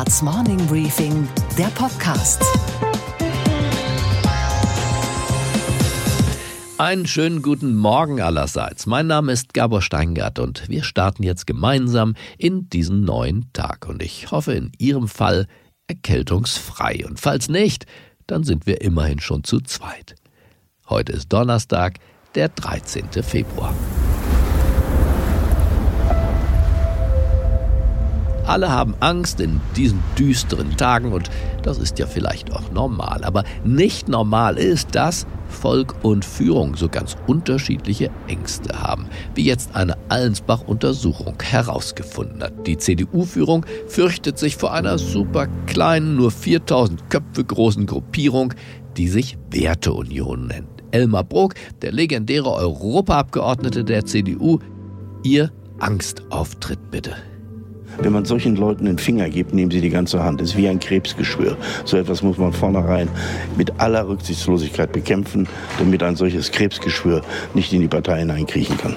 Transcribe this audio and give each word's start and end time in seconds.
Handelsblatts 0.00 0.22
Morning 0.22 0.66
Briefing, 0.66 1.28
der 1.58 1.66
Podcast. 1.66 2.42
Einen 6.78 7.06
schönen 7.06 7.42
guten 7.42 7.74
Morgen 7.74 8.22
allerseits. 8.22 8.86
Mein 8.86 9.08
Name 9.08 9.32
ist 9.32 9.52
Gabor 9.52 9.82
Steingart 9.82 10.38
und 10.38 10.70
wir 10.70 10.84
starten 10.84 11.22
jetzt 11.22 11.46
gemeinsam 11.46 12.14
in 12.38 12.70
diesen 12.70 13.04
neuen 13.04 13.52
Tag. 13.52 13.88
Und 13.88 14.02
ich 14.02 14.30
hoffe 14.30 14.54
in 14.54 14.72
Ihrem 14.78 15.06
Fall 15.06 15.46
erkältungsfrei. 15.86 17.04
Und 17.06 17.20
falls 17.20 17.50
nicht, 17.50 17.84
dann 18.26 18.42
sind 18.42 18.66
wir 18.66 18.80
immerhin 18.80 19.20
schon 19.20 19.44
zu 19.44 19.60
zweit. 19.60 20.14
Heute 20.88 21.12
ist 21.12 21.30
Donnerstag, 21.30 21.98
der 22.34 22.48
13. 22.48 23.22
Februar. 23.22 23.74
Alle 28.50 28.68
haben 28.68 28.96
Angst 28.98 29.38
in 29.38 29.60
diesen 29.76 30.02
düsteren 30.18 30.76
Tagen 30.76 31.12
und 31.12 31.30
das 31.62 31.78
ist 31.78 32.00
ja 32.00 32.06
vielleicht 32.08 32.52
auch 32.52 32.72
normal. 32.72 33.22
Aber 33.22 33.44
nicht 33.62 34.08
normal 34.08 34.58
ist, 34.58 34.96
dass 34.96 35.24
Volk 35.48 35.94
und 36.02 36.24
Führung 36.24 36.74
so 36.74 36.88
ganz 36.88 37.16
unterschiedliche 37.28 38.10
Ängste 38.26 38.82
haben, 38.82 39.06
wie 39.36 39.44
jetzt 39.44 39.76
eine 39.76 39.96
Allensbach-Untersuchung 40.08 41.34
herausgefunden 41.40 42.42
hat. 42.42 42.66
Die 42.66 42.76
CDU-Führung 42.76 43.64
fürchtet 43.86 44.36
sich 44.36 44.56
vor 44.56 44.72
einer 44.72 44.98
super 44.98 45.46
kleinen, 45.68 46.16
nur 46.16 46.32
4000 46.32 47.08
Köpfe 47.08 47.44
großen 47.44 47.86
Gruppierung, 47.86 48.52
die 48.96 49.06
sich 49.06 49.38
Werteunion 49.52 50.48
nennt. 50.48 50.82
Elmar 50.90 51.22
Brok, 51.22 51.54
der 51.82 51.92
legendäre 51.92 52.50
Europaabgeordnete 52.50 53.84
der 53.84 54.06
CDU, 54.06 54.58
ihr 55.22 55.52
Angstauftritt 55.78 56.90
bitte. 56.90 57.14
Wenn 58.02 58.12
man 58.12 58.24
solchen 58.24 58.56
Leuten 58.56 58.86
den 58.86 58.98
Finger 58.98 59.28
gibt, 59.28 59.52
nehmen 59.52 59.70
sie 59.70 59.80
die 59.80 59.90
ganze 59.90 60.24
Hand. 60.24 60.40
Das 60.40 60.50
ist 60.50 60.56
wie 60.56 60.68
ein 60.68 60.80
Krebsgeschwür. 60.80 61.56
So 61.84 61.98
etwas 61.98 62.22
muss 62.22 62.38
man 62.38 62.52
vornherein 62.52 63.08
mit 63.56 63.78
aller 63.78 64.08
Rücksichtslosigkeit 64.08 64.92
bekämpfen, 64.92 65.46
damit 65.78 66.02
ein 66.02 66.16
solches 66.16 66.50
Krebsgeschwür 66.50 67.22
nicht 67.52 67.72
in 67.72 67.80
die 67.80 67.88
Partei 67.88 68.20
hineinkriechen 68.20 68.78
kann. 68.78 68.96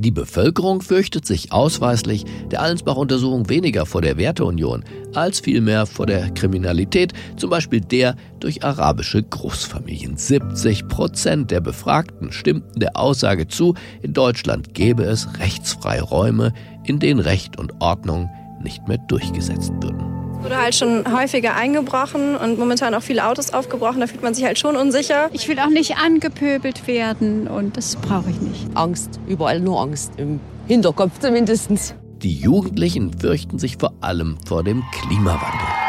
Die 0.00 0.10
Bevölkerung 0.10 0.80
fürchtet 0.80 1.26
sich 1.26 1.52
ausweislich 1.52 2.24
der 2.50 2.62
Allensbach-Untersuchung 2.62 3.50
weniger 3.50 3.84
vor 3.84 4.00
der 4.00 4.16
Werteunion 4.16 4.82
als 5.12 5.40
vielmehr 5.40 5.84
vor 5.84 6.06
der 6.06 6.30
Kriminalität, 6.30 7.12
zum 7.36 7.50
Beispiel 7.50 7.82
der 7.82 8.16
durch 8.38 8.64
arabische 8.64 9.22
Großfamilien. 9.22 10.16
70 10.16 10.88
Prozent 10.88 11.50
der 11.50 11.60
Befragten 11.60 12.32
stimmten 12.32 12.80
der 12.80 12.96
Aussage 12.96 13.46
zu, 13.46 13.74
in 14.00 14.14
Deutschland 14.14 14.72
gäbe 14.72 15.02
es 15.02 15.28
rechtsfreie 15.38 16.00
Räume, 16.00 16.54
in 16.84 16.98
denen 16.98 17.20
Recht 17.20 17.58
und 17.58 17.74
Ordnung 17.80 18.30
nicht 18.60 18.86
mehr 18.88 18.98
durchgesetzt 18.98 19.72
würden 19.80 20.10
wurde 20.42 20.56
halt 20.56 20.74
schon 20.74 21.04
häufiger 21.12 21.54
eingebrochen 21.54 22.36
und 22.36 22.58
momentan 22.58 22.94
auch 22.94 23.02
viele 23.02 23.26
Autos 23.26 23.52
aufgebrochen. 23.52 24.00
Da 24.00 24.06
fühlt 24.06 24.22
man 24.22 24.34
sich 24.34 24.44
halt 24.44 24.58
schon 24.58 24.76
unsicher. 24.76 25.28
Ich 25.32 25.48
will 25.48 25.58
auch 25.58 25.68
nicht 25.68 25.98
angepöbelt 25.98 26.86
werden 26.86 27.46
und 27.46 27.76
das 27.76 27.96
brauche 27.96 28.30
ich 28.30 28.40
nicht. 28.40 28.66
Angst, 28.74 29.20
überall 29.26 29.60
nur 29.60 29.80
Angst, 29.80 30.12
im 30.16 30.40
Hinterkopf 30.66 31.18
zumindest. 31.18 31.94
Die 32.22 32.34
Jugendlichen 32.34 33.18
fürchten 33.18 33.58
sich 33.58 33.76
vor 33.78 33.94
allem 34.00 34.36
vor 34.46 34.62
dem 34.62 34.82
Klimawandel. 34.92 35.79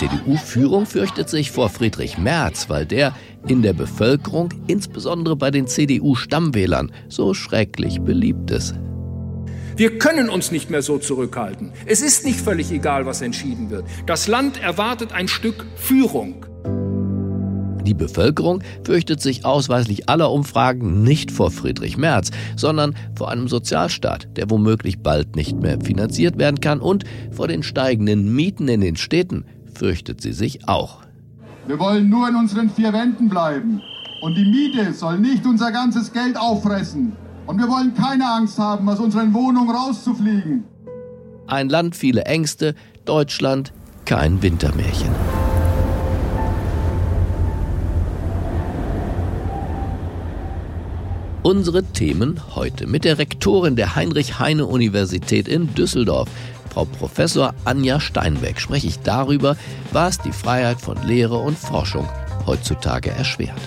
CDU-Führung 0.00 0.86
fürchtet 0.86 1.28
sich 1.28 1.50
vor 1.50 1.68
Friedrich 1.68 2.16
Merz, 2.16 2.70
weil 2.70 2.86
der 2.86 3.14
in 3.46 3.60
der 3.60 3.74
Bevölkerung, 3.74 4.48
insbesondere 4.66 5.36
bei 5.36 5.50
den 5.50 5.66
CDU-Stammwählern, 5.66 6.90
so 7.10 7.34
schrecklich 7.34 8.00
beliebt 8.00 8.50
ist. 8.50 8.74
Wir 9.76 9.98
können 9.98 10.30
uns 10.30 10.52
nicht 10.52 10.70
mehr 10.70 10.80
so 10.80 10.96
zurückhalten. 10.96 11.72
Es 11.84 12.00
ist 12.00 12.24
nicht 12.24 12.40
völlig 12.40 12.72
egal, 12.72 13.04
was 13.04 13.20
entschieden 13.20 13.68
wird. 13.68 13.84
Das 14.06 14.26
Land 14.26 14.62
erwartet 14.62 15.12
ein 15.12 15.28
Stück 15.28 15.66
Führung. 15.76 16.46
Die 17.84 17.92
Bevölkerung 17.92 18.62
fürchtet 18.84 19.20
sich 19.20 19.44
ausweislich 19.44 20.08
aller 20.08 20.32
Umfragen 20.32 21.02
nicht 21.02 21.30
vor 21.30 21.50
Friedrich 21.50 21.98
Merz, 21.98 22.30
sondern 22.56 22.94
vor 23.14 23.30
einem 23.30 23.48
Sozialstaat, 23.48 24.28
der 24.38 24.48
womöglich 24.48 25.00
bald 25.00 25.36
nicht 25.36 25.60
mehr 25.60 25.78
finanziert 25.78 26.38
werden 26.38 26.60
kann 26.60 26.80
und 26.80 27.04
vor 27.32 27.48
den 27.48 27.62
steigenden 27.62 28.34
Mieten 28.34 28.66
in 28.68 28.80
den 28.80 28.96
Städten 28.96 29.44
fürchtet 29.80 30.20
sie 30.20 30.34
sich 30.34 30.68
auch. 30.68 30.98
Wir 31.66 31.78
wollen 31.78 32.10
nur 32.10 32.28
in 32.28 32.36
unseren 32.36 32.68
vier 32.68 32.92
Wänden 32.92 33.30
bleiben. 33.30 33.80
Und 34.20 34.34
die 34.36 34.44
Miete 34.44 34.92
soll 34.92 35.18
nicht 35.18 35.46
unser 35.46 35.72
ganzes 35.72 36.12
Geld 36.12 36.36
auffressen. 36.36 37.16
Und 37.46 37.58
wir 37.58 37.66
wollen 37.66 37.94
keine 37.94 38.30
Angst 38.30 38.58
haben, 38.58 38.86
aus 38.90 39.00
unseren 39.00 39.32
Wohnungen 39.32 39.74
rauszufliegen. 39.74 40.64
Ein 41.46 41.70
Land, 41.70 41.96
viele 41.96 42.26
Ängste, 42.26 42.74
Deutschland, 43.06 43.72
kein 44.04 44.42
Wintermärchen. 44.42 45.08
Unsere 51.42 51.82
Themen 51.84 52.38
heute 52.54 52.86
mit 52.86 53.06
der 53.06 53.16
Rektorin 53.16 53.74
der 53.74 53.96
Heinrich-Heine-Universität 53.96 55.48
in 55.48 55.74
Düsseldorf, 55.74 56.28
Frau 56.72 56.84
Professor 56.84 57.52
Anja 57.64 58.00
Steinbeck 58.00 58.60
spreche 58.60 58.86
ich 58.86 59.00
darüber, 59.00 59.56
was 59.92 60.18
die 60.18 60.32
Freiheit 60.32 60.80
von 60.80 60.96
Lehre 61.02 61.38
und 61.38 61.58
Forschung 61.58 62.08
heutzutage 62.46 63.10
erschwert. 63.10 63.60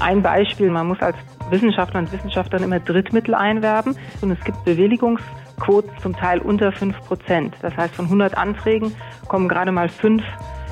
Ein 0.00 0.22
Beispiel, 0.22 0.70
man 0.70 0.88
muss 0.88 1.00
als 1.00 1.16
Wissenschaftler 1.50 2.00
und 2.00 2.12
Wissenschaftlerin 2.12 2.64
immer 2.64 2.80
Drittmittel 2.80 3.34
einwerben 3.34 3.96
und 4.20 4.30
es 4.30 4.42
gibt 4.44 4.64
Bewilligungsquoten 4.64 5.90
zum 6.02 6.14
Teil 6.14 6.40
unter 6.40 6.72
5 6.72 6.98
Prozent. 7.06 7.54
Das 7.62 7.76
heißt, 7.76 7.94
von 7.94 8.06
100 8.06 8.36
Anträgen 8.36 8.94
kommen 9.28 9.48
gerade 9.48 9.72
mal 9.72 9.88
5 9.88 10.22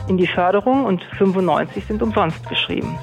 in 0.08 0.16
die 0.16 0.26
Förderung 0.26 0.84
und 0.84 1.02
95 1.18 1.86
sind 1.86 2.02
umsonst 2.02 2.48
geschrieben. 2.48 2.96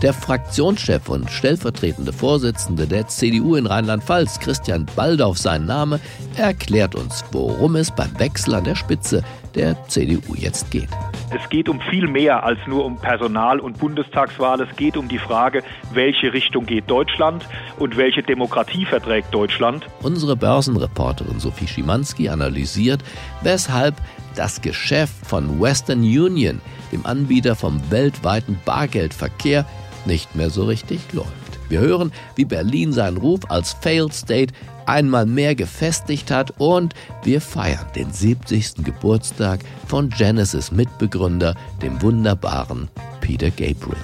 Der 0.00 0.14
Fraktionschef 0.14 1.08
und 1.08 1.28
stellvertretende 1.28 2.12
Vorsitzende 2.12 2.86
der 2.86 3.08
CDU 3.08 3.56
in 3.56 3.66
Rheinland-Pfalz, 3.66 4.38
Christian 4.38 4.86
Baldauf, 4.94 5.38
sein 5.38 5.66
Name, 5.66 5.98
erklärt 6.36 6.94
uns, 6.94 7.24
worum 7.32 7.74
es 7.74 7.90
beim 7.90 8.16
Wechsel 8.16 8.54
an 8.54 8.62
der 8.62 8.76
Spitze 8.76 9.24
der 9.56 9.76
CDU 9.88 10.36
jetzt 10.36 10.70
geht. 10.70 10.88
Es 11.34 11.48
geht 11.50 11.68
um 11.68 11.80
viel 11.80 12.06
mehr 12.06 12.44
als 12.44 12.60
nur 12.68 12.84
um 12.84 12.96
Personal- 12.96 13.58
und 13.58 13.80
Bundestagswahl. 13.80 14.60
Es 14.60 14.76
geht 14.76 14.96
um 14.96 15.08
die 15.08 15.18
Frage, 15.18 15.64
welche 15.92 16.32
Richtung 16.32 16.64
geht 16.64 16.88
Deutschland 16.88 17.44
und 17.80 17.96
welche 17.96 18.22
Demokratie 18.22 18.84
verträgt 18.84 19.34
Deutschland. 19.34 19.84
Unsere 20.02 20.36
Börsenreporterin 20.36 21.40
Sophie 21.40 21.66
Schimanski 21.66 22.28
analysiert, 22.28 23.02
weshalb 23.42 23.96
das 24.36 24.62
Geschäft 24.62 25.26
von 25.26 25.60
Western 25.60 26.02
Union, 26.02 26.60
dem 26.92 27.04
Anbieter 27.04 27.56
vom 27.56 27.90
weltweiten 27.90 28.60
Bargeldverkehr, 28.64 29.66
nicht 30.08 30.34
mehr 30.34 30.50
so 30.50 30.64
richtig 30.64 31.00
läuft. 31.12 31.60
Wir 31.68 31.80
hören, 31.80 32.12
wie 32.34 32.46
Berlin 32.46 32.92
seinen 32.92 33.18
Ruf 33.18 33.40
als 33.48 33.74
Failed 33.74 34.12
State 34.12 34.54
einmal 34.86 35.26
mehr 35.26 35.54
gefestigt 35.54 36.30
hat 36.30 36.54
und 36.58 36.94
wir 37.22 37.40
feiern 37.40 37.86
den 37.94 38.10
70. 38.10 38.84
Geburtstag 38.84 39.60
von 39.86 40.08
Genesis 40.08 40.72
Mitbegründer, 40.72 41.54
dem 41.82 42.00
wunderbaren 42.02 42.88
Peter 43.20 43.50
Gabriel. 43.50 44.02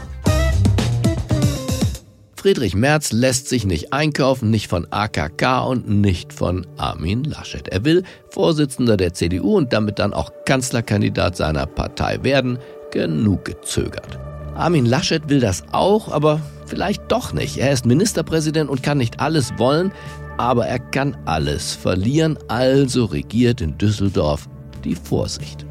Friedrich 2.36 2.74
Merz 2.74 3.10
lässt 3.10 3.48
sich 3.48 3.64
nicht 3.64 3.94
einkaufen, 3.94 4.50
nicht 4.50 4.68
von 4.68 4.86
AKK 4.90 5.64
und 5.66 5.88
nicht 5.88 6.34
von 6.34 6.66
Armin 6.76 7.24
Laschet. 7.24 7.68
Er 7.68 7.86
will 7.86 8.02
Vorsitzender 8.28 8.98
der 8.98 9.14
CDU 9.14 9.56
und 9.56 9.72
damit 9.72 9.98
dann 9.98 10.12
auch 10.12 10.30
Kanzlerkandidat 10.44 11.38
seiner 11.38 11.64
Partei 11.64 12.22
werden. 12.22 12.58
Genug 12.90 13.46
gezögert. 13.46 14.18
Armin 14.54 14.86
Laschet 14.86 15.28
will 15.28 15.40
das 15.40 15.64
auch, 15.72 16.12
aber 16.12 16.40
vielleicht 16.66 17.10
doch 17.10 17.32
nicht. 17.32 17.56
Er 17.58 17.72
ist 17.72 17.86
Ministerpräsident 17.86 18.70
und 18.70 18.82
kann 18.82 18.98
nicht 18.98 19.20
alles 19.20 19.52
wollen, 19.58 19.92
aber 20.38 20.66
er 20.66 20.78
kann 20.78 21.16
alles 21.24 21.74
verlieren, 21.74 22.38
also 22.48 23.04
regiert 23.04 23.60
in 23.60 23.76
Düsseldorf 23.78 24.48
die 24.84 24.94
Vorsicht. 24.94 25.66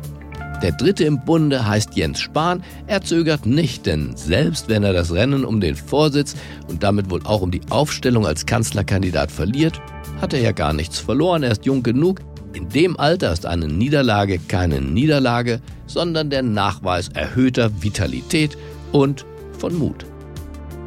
Der 0.62 0.72
dritte 0.72 1.04
im 1.04 1.24
Bunde 1.26 1.68
heißt 1.68 1.96
Jens 1.96 2.22
Spahn. 2.22 2.64
Er 2.88 3.02
zögert 3.02 3.46
nicht, 3.46 3.86
denn 3.86 4.16
selbst 4.16 4.70
wenn 4.70 4.84
er 4.84 4.94
das 4.94 5.12
Rennen 5.12 5.44
um 5.44 5.60
den 5.60 5.76
Vorsitz 5.76 6.36
und 6.70 6.84
damit 6.84 7.10
wohl 7.10 7.22
auch 7.26 7.42
um 7.42 7.52
die 7.52 7.62
Aufstellung 7.70 8.26
als 8.26 8.46
Kanzlerkandidat 8.46 9.30
verliert, 9.30 9.82
hat 10.22 10.34
er 10.34 10.40
ja 10.40 10.54
gar 10.54 10.72
nichts 10.72 11.00
verloren. 11.00 11.44
Er 11.44 11.52
ist 11.52 11.66
jung 11.66 11.84
genug. 11.84 12.22
In 12.54 12.70
dem 12.70 12.98
Alter 12.98 13.34
ist 13.34 13.46
eine 13.46 13.68
Niederlage 13.68 14.40
keine 14.40 14.80
Niederlage, 14.80 15.60
sondern 15.86 16.30
der 16.30 16.44
Nachweis 16.44 17.10
erhöhter 17.10 17.82
Vitalität 17.82 18.58
und 18.94 19.26
von 19.60 19.78
Mut. 19.78 20.06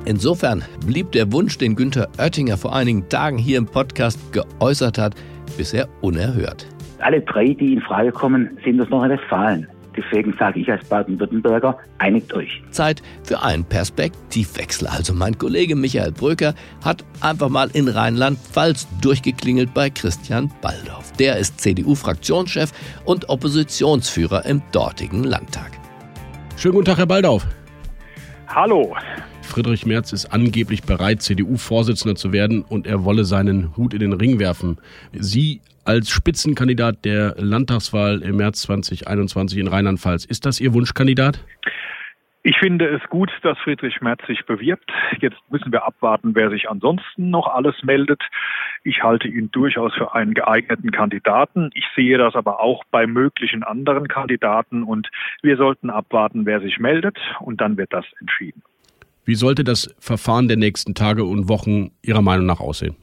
Insofern 0.07 0.65
blieb 0.87 1.13
der 1.13 1.31
Wunsch, 1.33 1.59
den 1.59 1.75
Günther 1.77 2.09
Oettinger 2.19 2.57
vor 2.57 2.75
einigen 2.75 3.09
Tagen 3.09 3.39
hier 3.39 3.59
im 3.59 3.67
Podcast 3.67 4.19
geäußert 4.33 4.99
hat, 4.99 5.15
bisher 5.57 5.89
unerhört. 6.01 6.67
Alle 7.01 7.21
drei, 7.21 7.49
die 7.49 7.75
in 7.75 7.81
Frage 7.83 8.13
kommen, 8.13 8.57
sind 8.65 8.81
aus 8.81 8.89
Nordrhein-Westfalen. 8.89 9.67
Deswegen 9.97 10.35
sage 10.39 10.61
ich 10.61 10.71
als 10.71 10.85
Baden-Württemberger, 10.89 11.79
einigt 11.99 12.33
euch. 12.35 12.63
Zeit 12.71 13.03
für 13.23 13.43
einen 13.43 13.65
Perspektivwechsel. 13.65 14.87
Also 14.87 15.15
mein 15.15 15.39
Kollege 15.39 15.75
Michael 15.75 16.13
Bröker 16.13 16.55
hat 16.85 17.03
einfach 17.23 17.49
mal 17.49 17.71
in 17.73 17.89
Rheinland-Pfalz 17.89 18.87
durchgeklingelt 19.01 19.73
bei 19.73 19.89
Christian 19.91 20.53
Baldorf. 20.61 21.13
Der 21.13 21.39
ist 21.39 21.61
CDU-Fraktionschef 21.61 22.73
und 23.05 23.29
Oppositionsführer 23.29 24.45
im 24.45 24.63
dortigen 24.73 25.25
Landtag. 25.25 25.73
Schönen 26.57 26.75
guten 26.75 26.87
Tag, 26.87 26.99
Herr 26.99 27.07
Baldorf. 27.07 27.47
Hallo. 28.49 28.95
Friedrich 29.43 29.87
Merz 29.87 30.13
ist 30.13 30.27
angeblich 30.27 30.83
bereit, 30.83 31.23
CDU-Vorsitzender 31.23 32.17
zu 32.17 32.33
werden 32.33 32.63
und 32.63 32.87
er 32.87 33.05
wolle 33.05 33.25
seinen 33.25 33.77
Hut 33.77 33.95
in 33.95 34.01
den 34.01 34.13
Ring 34.13 34.39
werfen. 34.39 34.79
Sie 35.13 35.61
als 35.85 36.11
Spitzenkandidat 36.11 37.05
der 37.05 37.37
Landtagswahl 37.39 38.23
im 38.23 38.37
März 38.37 38.63
2021 38.63 39.59
in 39.59 39.69
Rheinland-Pfalz, 39.69 40.25
ist 40.25 40.45
das 40.45 40.61
Ihr 40.61 40.75
Wunschkandidat? 40.75 41.39
Ich 42.49 42.59
finde 42.59 42.87
es 42.87 43.03
gut, 43.11 43.33
dass 43.43 43.59
Friedrich 43.59 44.01
Merz 44.03 44.25
sich 44.29 44.47
bewirbt. 44.47 44.93
Jetzt 45.21 45.37
müssen 45.51 45.73
wir 45.73 45.85
abwarten, 45.85 46.37
wer 46.37 46.49
sich 46.49 46.71
ansonsten 46.71 47.29
noch 47.29 47.49
alles 47.49 47.75
meldet. 47.83 48.23
Ich 48.85 49.03
halte 49.03 49.27
ihn 49.27 49.51
durchaus 49.51 49.93
für 49.95 50.15
einen 50.15 50.33
geeigneten 50.33 50.93
Kandidaten. 50.93 51.71
Ich 51.75 51.85
sehe 51.97 52.19
das 52.19 52.37
aber 52.37 52.61
auch 52.61 52.85
bei 52.93 53.09
möglichen 53.09 53.65
anderen 53.65 54.07
Kandidaten 54.07 54.85
und 54.85 55.11
wir 55.43 55.57
sollten 55.57 55.91
abwarten, 55.91 56.47
wer 56.47 56.61
sich 56.61 56.79
meldet 56.79 57.19
und 57.41 57.61
dann 57.61 57.77
wird 57.79 57.93
das 57.93 58.05
entschieden. 58.21 58.63
Wie 59.25 59.35
sollte 59.35 59.65
das 59.65 59.93
Verfahren 59.99 60.47
der 60.47 60.57
nächsten 60.57 60.95
Tage 60.95 61.25
und 61.25 61.49
Wochen 61.49 61.91
Ihrer 62.01 62.23
Meinung 62.23 62.47
nach 62.47 62.61
aussehen? 62.61 62.95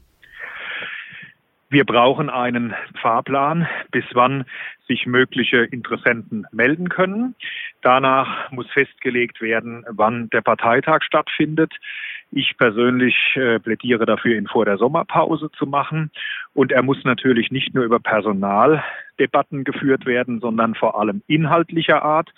Wir 1.68 1.84
brauchen 1.84 2.30
einen 2.30 2.72
Fahrplan, 3.02 3.66
bis 3.90 4.04
wann 4.12 4.44
sich 4.86 5.06
mögliche 5.06 5.64
Interessenten 5.64 6.46
melden 6.52 6.88
können. 6.88 7.34
Danach 7.84 8.50
muss 8.50 8.66
festgelegt 8.70 9.42
werden, 9.42 9.84
wann 9.90 10.30
der 10.30 10.40
Parteitag 10.40 11.02
stattfindet. 11.02 11.70
Ich 12.32 12.56
persönlich 12.56 13.14
äh, 13.34 13.58
plädiere 13.60 14.06
dafür, 14.06 14.38
ihn 14.38 14.46
vor 14.46 14.64
der 14.64 14.78
Sommerpause 14.78 15.50
zu 15.50 15.66
machen. 15.66 16.10
Und 16.54 16.72
er 16.72 16.82
muss 16.82 17.04
natürlich 17.04 17.50
nicht 17.50 17.74
nur 17.74 17.84
über 17.84 18.00
Personaldebatten 18.00 19.64
geführt 19.64 20.06
werden, 20.06 20.40
sondern 20.40 20.74
vor 20.74 20.98
allem 20.98 21.22
inhaltlicher 21.26 22.02
Art. 22.02 22.30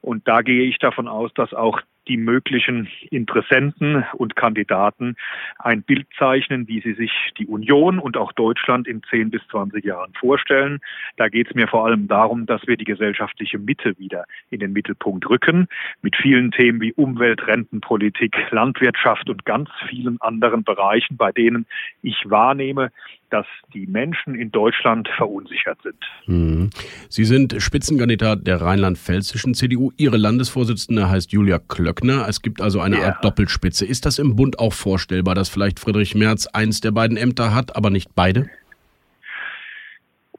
Und 0.00 0.26
da 0.26 0.42
gehe 0.42 0.64
ich 0.64 0.78
davon 0.78 1.06
aus, 1.06 1.32
dass 1.32 1.54
auch 1.54 1.80
die 2.08 2.16
möglichen 2.16 2.88
Interessenten 3.10 4.04
und 4.14 4.36
Kandidaten 4.36 5.16
ein 5.58 5.82
Bild 5.82 6.06
zeichnen, 6.18 6.66
wie 6.68 6.80
sie 6.80 6.94
sich 6.94 7.12
die 7.38 7.46
Union 7.46 7.98
und 7.98 8.16
auch 8.16 8.32
Deutschland 8.32 8.88
in 8.88 9.02
10 9.10 9.30
bis 9.30 9.42
20 9.50 9.84
Jahren 9.84 10.12
vorstellen. 10.14 10.80
Da 11.16 11.28
geht 11.28 11.48
es 11.48 11.54
mir 11.54 11.68
vor 11.68 11.86
allem 11.86 12.08
darum, 12.08 12.46
dass 12.46 12.66
wir 12.66 12.76
die 12.76 12.84
gesellschaftliche 12.84 13.58
Mitte 13.58 13.98
wieder 13.98 14.24
in 14.50 14.60
den 14.60 14.72
Mittelpunkt 14.72 15.28
rücken, 15.28 15.68
mit 16.02 16.16
vielen 16.16 16.50
Themen 16.50 16.80
wie 16.80 16.92
Umwelt, 16.92 17.46
Rentenpolitik, 17.46 18.36
Landwirtschaft 18.50 19.28
und 19.28 19.44
ganz 19.44 19.68
vielen 19.88 20.20
anderen 20.20 20.64
Bereichen, 20.64 21.16
bei 21.16 21.32
denen 21.32 21.66
ich 22.02 22.16
wahrnehme, 22.26 22.90
dass 23.30 23.46
die 23.74 23.86
Menschen 23.86 24.34
in 24.34 24.50
Deutschland 24.50 25.08
verunsichert 25.16 25.78
sind. 25.82 25.96
Mhm. 26.26 26.70
Sie 27.08 27.24
sind 27.24 27.56
Spitzenkandidat 27.60 28.46
der 28.46 28.60
rheinland-pfälzischen 28.60 29.54
CDU. 29.54 29.92
Ihre 29.96 30.16
Landesvorsitzende 30.16 31.10
heißt 31.10 31.32
Julia 31.32 31.58
Klöckner. 31.58 32.26
Es 32.28 32.42
gibt 32.42 32.60
also 32.60 32.80
eine 32.80 32.98
ja. 32.98 33.06
Art 33.08 33.24
Doppelspitze. 33.24 33.84
Ist 33.84 34.06
das 34.06 34.18
im 34.18 34.36
Bund 34.36 34.58
auch 34.58 34.72
vorstellbar, 34.72 35.34
dass 35.34 35.48
vielleicht 35.48 35.80
Friedrich 35.80 36.14
Merz 36.14 36.46
eins 36.46 36.80
der 36.80 36.90
beiden 36.90 37.16
Ämter 37.16 37.54
hat, 37.54 37.76
aber 37.76 37.90
nicht 37.90 38.14
beide? 38.14 38.48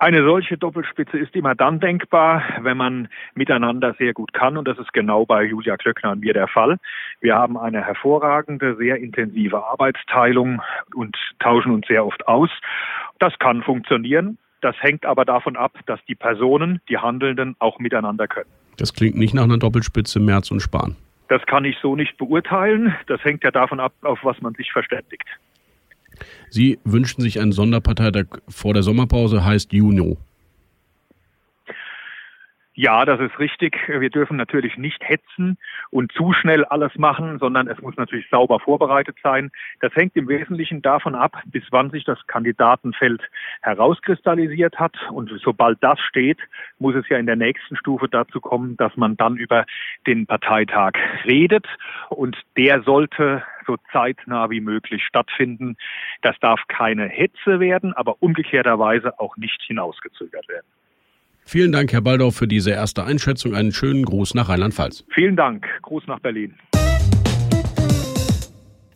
Eine 0.01 0.23
solche 0.23 0.57
Doppelspitze 0.57 1.17
ist 1.17 1.35
immer 1.35 1.55
dann 1.55 1.81
denkbar, 1.81 2.41
wenn 2.61 2.77
man 2.77 3.09
miteinander 3.35 3.93
sehr 3.99 4.13
gut 4.13 4.31
kann. 4.31 4.55
Und 4.55 4.65
das 4.65 4.79
ist 4.79 4.93
genau 4.93 5.25
bei 5.25 5.43
Julia 5.43 5.75
Klöckner 5.75 6.11
und 6.11 6.21
mir 6.21 6.33
der 6.33 6.47
Fall. 6.47 6.77
Wir 7.19 7.35
haben 7.35 7.57
eine 7.57 7.85
hervorragende, 7.85 8.77
sehr 8.77 8.95
intensive 8.95 9.61
Arbeitsteilung 9.61 10.61
und 10.95 11.17
tauschen 11.39 11.73
uns 11.73 11.85
sehr 11.87 12.05
oft 12.05 12.25
aus. 12.29 12.49
Das 13.19 13.37
kann 13.39 13.61
funktionieren. 13.61 14.37
Das 14.61 14.75
hängt 14.79 15.05
aber 15.05 15.25
davon 15.25 15.57
ab, 15.57 15.73
dass 15.85 15.99
die 16.05 16.15
Personen, 16.15 16.79
die 16.87 16.97
Handelnden, 16.97 17.57
auch 17.59 17.77
miteinander 17.79 18.29
können. 18.29 18.49
Das 18.77 18.93
klingt 18.93 19.17
nicht 19.17 19.33
nach 19.33 19.43
einer 19.43 19.57
Doppelspitze 19.57 20.21
Merz 20.21 20.49
und 20.49 20.61
Spahn. 20.61 20.95
Das 21.27 21.45
kann 21.45 21.65
ich 21.65 21.77
so 21.81 21.97
nicht 21.97 22.17
beurteilen. 22.17 22.95
Das 23.07 23.21
hängt 23.25 23.43
ja 23.43 23.51
davon 23.51 23.81
ab, 23.81 23.91
auf 24.03 24.19
was 24.23 24.41
man 24.41 24.53
sich 24.55 24.71
verständigt. 24.71 25.27
Sie 26.49 26.79
wünschen 26.83 27.21
sich 27.21 27.39
einen 27.39 27.51
Sonderparteitag 27.51 28.25
vor 28.47 28.73
der 28.73 28.83
Sommerpause, 28.83 29.43
heißt 29.43 29.73
Juno. 29.73 30.17
Ja, 32.81 33.03
das 33.03 33.19
ist 33.19 33.37
richtig. 33.39 33.77
Wir 33.89 34.09
dürfen 34.09 34.37
natürlich 34.37 34.77
nicht 34.77 35.03
hetzen 35.03 35.57
und 35.89 36.13
zu 36.13 36.31
schnell 36.31 36.63
alles 36.63 36.95
machen, 36.95 37.37
sondern 37.37 37.67
es 37.67 37.77
muss 37.81 37.97
natürlich 37.97 38.29
sauber 38.29 38.61
vorbereitet 38.61 39.17
sein. 39.21 39.51
Das 39.81 39.93
hängt 39.95 40.15
im 40.15 40.29
Wesentlichen 40.29 40.81
davon 40.81 41.13
ab, 41.13 41.41
bis 41.47 41.65
wann 41.71 41.91
sich 41.91 42.05
das 42.05 42.25
Kandidatenfeld 42.27 43.21
herauskristallisiert 43.63 44.79
hat. 44.79 44.95
Und 45.11 45.29
sobald 45.43 45.83
das 45.83 45.99
steht, 45.99 46.39
muss 46.77 46.95
es 46.95 47.03
ja 47.09 47.17
in 47.17 47.25
der 47.25 47.35
nächsten 47.35 47.75
Stufe 47.75 48.07
dazu 48.07 48.39
kommen, 48.39 48.77
dass 48.77 48.95
man 48.95 49.17
dann 49.17 49.35
über 49.35 49.65
den 50.07 50.25
Parteitag 50.25 50.93
redet. 51.25 51.67
Und 52.07 52.37
der 52.55 52.83
sollte 52.83 53.43
so 53.67 53.75
zeitnah 53.91 54.49
wie 54.51 54.61
möglich 54.61 55.03
stattfinden. 55.03 55.75
Das 56.21 56.39
darf 56.39 56.61
keine 56.69 57.09
Hetze 57.09 57.59
werden, 57.59 57.91
aber 57.91 58.15
umgekehrterweise 58.21 59.19
auch 59.19 59.35
nicht 59.35 59.61
hinausgezögert 59.63 60.47
werden. 60.47 60.78
Vielen 61.43 61.71
Dank, 61.71 61.91
Herr 61.93 62.01
Baldau, 62.01 62.31
für 62.31 62.47
diese 62.47 62.71
erste 62.71 63.03
Einschätzung. 63.03 63.55
Einen 63.55 63.71
schönen 63.71 64.05
Gruß 64.05 64.35
nach 64.35 64.49
Rheinland-Pfalz. 64.49 65.03
Vielen 65.13 65.35
Dank. 65.35 65.65
Gruß 65.81 66.03
nach 66.07 66.19
Berlin. 66.19 66.53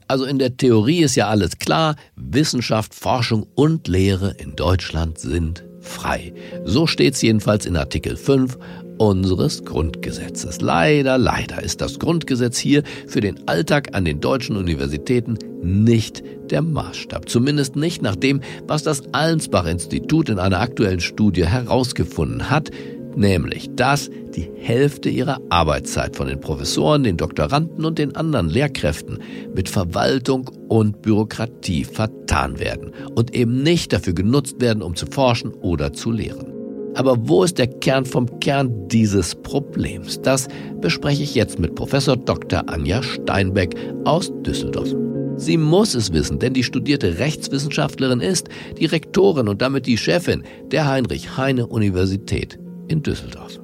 Also 0.08 0.26
in 0.26 0.38
der 0.38 0.56
Theorie 0.56 1.04
ist 1.04 1.16
ja 1.16 1.28
alles 1.30 1.58
klar. 1.58 1.96
Wissenschaft, 2.16 2.94
Forschung 2.94 3.48
und 3.56 3.88
Lehre 3.88 4.36
in 4.38 4.56
Deutschland 4.56 5.18
sind 5.18 5.64
frei. 5.82 6.34
So 6.64 6.88
steht 6.88 7.16
es 7.16 7.22
jedenfalls 7.22 7.66
in 7.66 7.76
Artikel 7.76 8.16
5 8.16 8.58
unseres 9.04 9.66
Grundgesetzes. 9.66 10.62
Leider, 10.62 11.18
leider 11.18 11.62
ist 11.62 11.82
das 11.82 12.00
Grundgesetz 12.00 12.58
hier 12.58 12.84
für 13.06 13.20
den 13.20 13.48
Alltag 13.48 13.90
an 13.94 14.06
den 14.06 14.22
deutschen 14.22 14.56
Universitäten 14.56 15.38
nicht 15.62 16.24
der 16.50 16.62
Maßstab. 16.62 17.28
Zumindest 17.28 17.76
nicht 17.76 18.02
nach 18.02 18.16
dem, 18.16 18.40
was 18.66 18.84
das 18.84 19.04
Allensbach-Institut 19.14 20.30
in 20.30 20.40
einer 20.40 20.62
aktuellen 20.62 21.02
Studie 21.02 21.46
herausgefunden 21.46 22.50
hat, 22.50 22.72
nämlich 23.16 23.70
dass 23.76 24.10
die 24.36 24.50
Hälfte 24.56 25.10
ihrer 25.10 25.40
Arbeitszeit 25.50 26.16
von 26.16 26.28
den 26.28 26.40
Professoren, 26.40 27.04
den 27.04 27.18
Doktoranden 27.18 27.84
und 27.84 28.00
den 28.00 28.16
anderen 28.16 28.50
Lehrkräften 28.50 29.20
mit 29.54 29.68
Verwaltung 29.68 30.50
und 30.70 31.02
Bürokratie 31.02 31.84
vertan 31.84 32.58
werden 32.58 32.92
und 33.16 33.36
eben 33.36 33.64
nicht 33.64 33.92
dafür 33.92 34.14
genutzt 34.14 34.62
werden, 34.62 34.82
um 34.82 34.96
zu 34.96 35.08
forschen 35.08 35.52
oder 35.52 35.92
zu 35.92 36.10
lehren. 36.10 36.53
Aber 36.96 37.28
wo 37.28 37.44
ist 37.44 37.58
der 37.58 37.68
Kern 37.68 38.06
vom 38.06 38.40
Kern 38.40 38.88
dieses 38.88 39.36
Problems? 39.36 40.22
Das 40.22 40.48
bespreche 40.80 41.24
ich 41.24 41.34
jetzt 41.34 41.58
mit 41.58 41.74
Professor 41.76 42.16
Dr. 42.16 42.64
Anja 42.68 43.02
Steinbeck 43.02 43.76
aus 44.06 44.32
Düsseldorf. 44.44 44.94
Sie 45.36 45.58
muss 45.58 45.96
es 45.96 46.14
wissen, 46.14 46.38
denn 46.38 46.54
die 46.54 46.64
studierte 46.64 47.18
Rechtswissenschaftlerin 47.18 48.20
ist 48.20 48.50
die 48.78 48.86
Rektorin 48.86 49.48
und 49.48 49.64
damit 49.64 49.88
die 49.88 49.98
Chefin 49.98 50.44
der 50.72 50.88
Heinrich-Heine-Universität 50.88 52.60
in 52.88 53.02
Düsseldorf. 53.02 53.60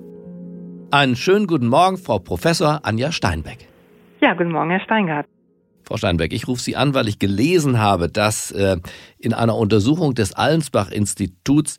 Einen 0.90 1.16
schönen 1.16 1.46
guten 1.46 1.68
Morgen, 1.68 1.98
Frau 1.98 2.18
Professor 2.18 2.80
Anja 2.82 3.12
Steinbeck. 3.12 3.68
Ja, 4.22 4.34
guten 4.34 4.52
Morgen, 4.52 4.72
Herr 4.72 4.80
Steingart. 4.80 5.28
Frau 5.84 5.98
Steinbeck, 5.98 6.34
ich 6.34 6.48
rufe 6.48 6.62
Sie 6.62 6.76
an, 6.76 6.96
weil 6.96 7.08
ich 7.08 7.20
gelesen 7.20 7.80
habe, 7.80 8.10
dass 8.10 8.52
äh, 8.52 8.78
in 9.20 9.34
einer 9.34 9.56
Untersuchung 9.56 10.16
des 10.16 10.34
Allensbach-Instituts 10.34 11.78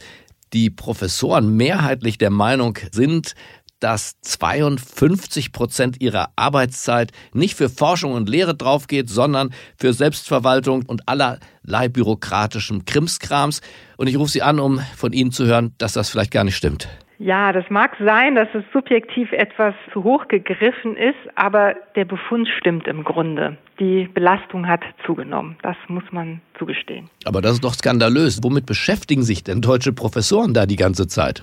die 0.53 0.71
Professoren 0.71 1.57
mehrheitlich 1.57 2.19
der 2.19 2.31
Meinung 2.31 2.79
sind, 2.93 3.35
dass 3.81 4.21
52 4.21 5.53
Prozent 5.53 6.01
ihrer 6.01 6.31
Arbeitszeit 6.37 7.13
nicht 7.33 7.55
für 7.55 7.69
Forschung 7.69 8.13
und 8.13 8.29
Lehre 8.29 8.55
draufgeht, 8.55 9.09
sondern 9.09 9.53
für 9.77 9.93
Selbstverwaltung 9.95 10.85
und 10.87 11.09
allerlei 11.09 11.89
bürokratischem 11.89 12.85
Krimskrams. 12.85 13.61
Und 13.97 14.07
ich 14.07 14.17
rufe 14.17 14.31
Sie 14.31 14.43
an, 14.43 14.61
um 14.61 14.81
von 14.97 15.13
Ihnen 15.13 15.33
zu 15.33 15.47
hören, 15.47 15.75
dass 15.79 15.95
das 15.95 16.11
vielleicht 16.11 16.31
gar 16.31 16.45
nicht 16.45 16.57
stimmt. 16.57 16.89
Ja, 17.23 17.53
das 17.53 17.69
mag 17.69 17.95
sein, 18.03 18.35
dass 18.35 18.49
es 18.55 18.65
subjektiv 18.73 19.31
etwas 19.33 19.75
zu 19.93 20.05
hoch 20.05 20.27
gegriffen 20.29 20.97
ist, 20.97 21.19
aber 21.35 21.75
der 21.95 22.07
Befund 22.07 22.49
stimmt 22.49 22.89
im 22.89 23.05
Grunde. 23.05 23.59
Die 23.79 24.09
Belastung 24.15 24.67
hat 24.67 24.81
zugenommen. 25.05 25.59
Das 25.61 25.77
muss 25.89 26.05
man 26.13 26.41
zugestehen. 26.59 27.11
Aber 27.27 27.43
das 27.43 27.53
ist 27.53 27.65
doch 27.65 27.75
skandalös. 27.75 28.41
Womit 28.43 28.65
beschäftigen 28.65 29.23
sich 29.23 29.45
denn 29.45 29.61
deutsche 29.61 29.93
Professoren 29.93 30.55
da 30.55 30.65
die 30.65 30.77
ganze 30.77 31.09
Zeit? 31.09 31.43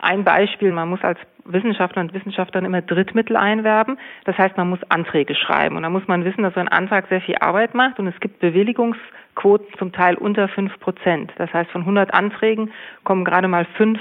Ein 0.00 0.24
Beispiel, 0.24 0.72
man 0.72 0.88
muss 0.88 1.00
als 1.02 1.20
Wissenschaftler 1.44 2.02
und 2.02 2.12
Wissenschaftlerin 2.12 2.66
immer 2.66 2.82
Drittmittel 2.82 3.36
einwerben. 3.36 3.98
Das 4.24 4.36
heißt, 4.36 4.56
man 4.56 4.68
muss 4.68 4.80
Anträge 4.88 5.36
schreiben. 5.36 5.76
Und 5.76 5.84
da 5.84 5.90
muss 5.90 6.08
man 6.08 6.24
wissen, 6.24 6.42
dass 6.42 6.54
so 6.54 6.60
ein 6.60 6.66
Antrag 6.66 7.06
sehr 7.08 7.20
viel 7.20 7.36
Arbeit 7.36 7.72
macht 7.74 8.00
und 8.00 8.08
es 8.08 8.18
gibt 8.18 8.40
Bewilligungsquoten 8.40 9.78
zum 9.78 9.92
Teil 9.92 10.16
unter 10.16 10.48
fünf 10.48 10.76
Prozent. 10.80 11.32
Das 11.38 11.52
heißt, 11.52 11.70
von 11.70 11.82
100 11.82 12.12
Anträgen 12.12 12.72
kommen 13.04 13.24
gerade 13.24 13.46
mal 13.46 13.64
fünf 13.76 14.00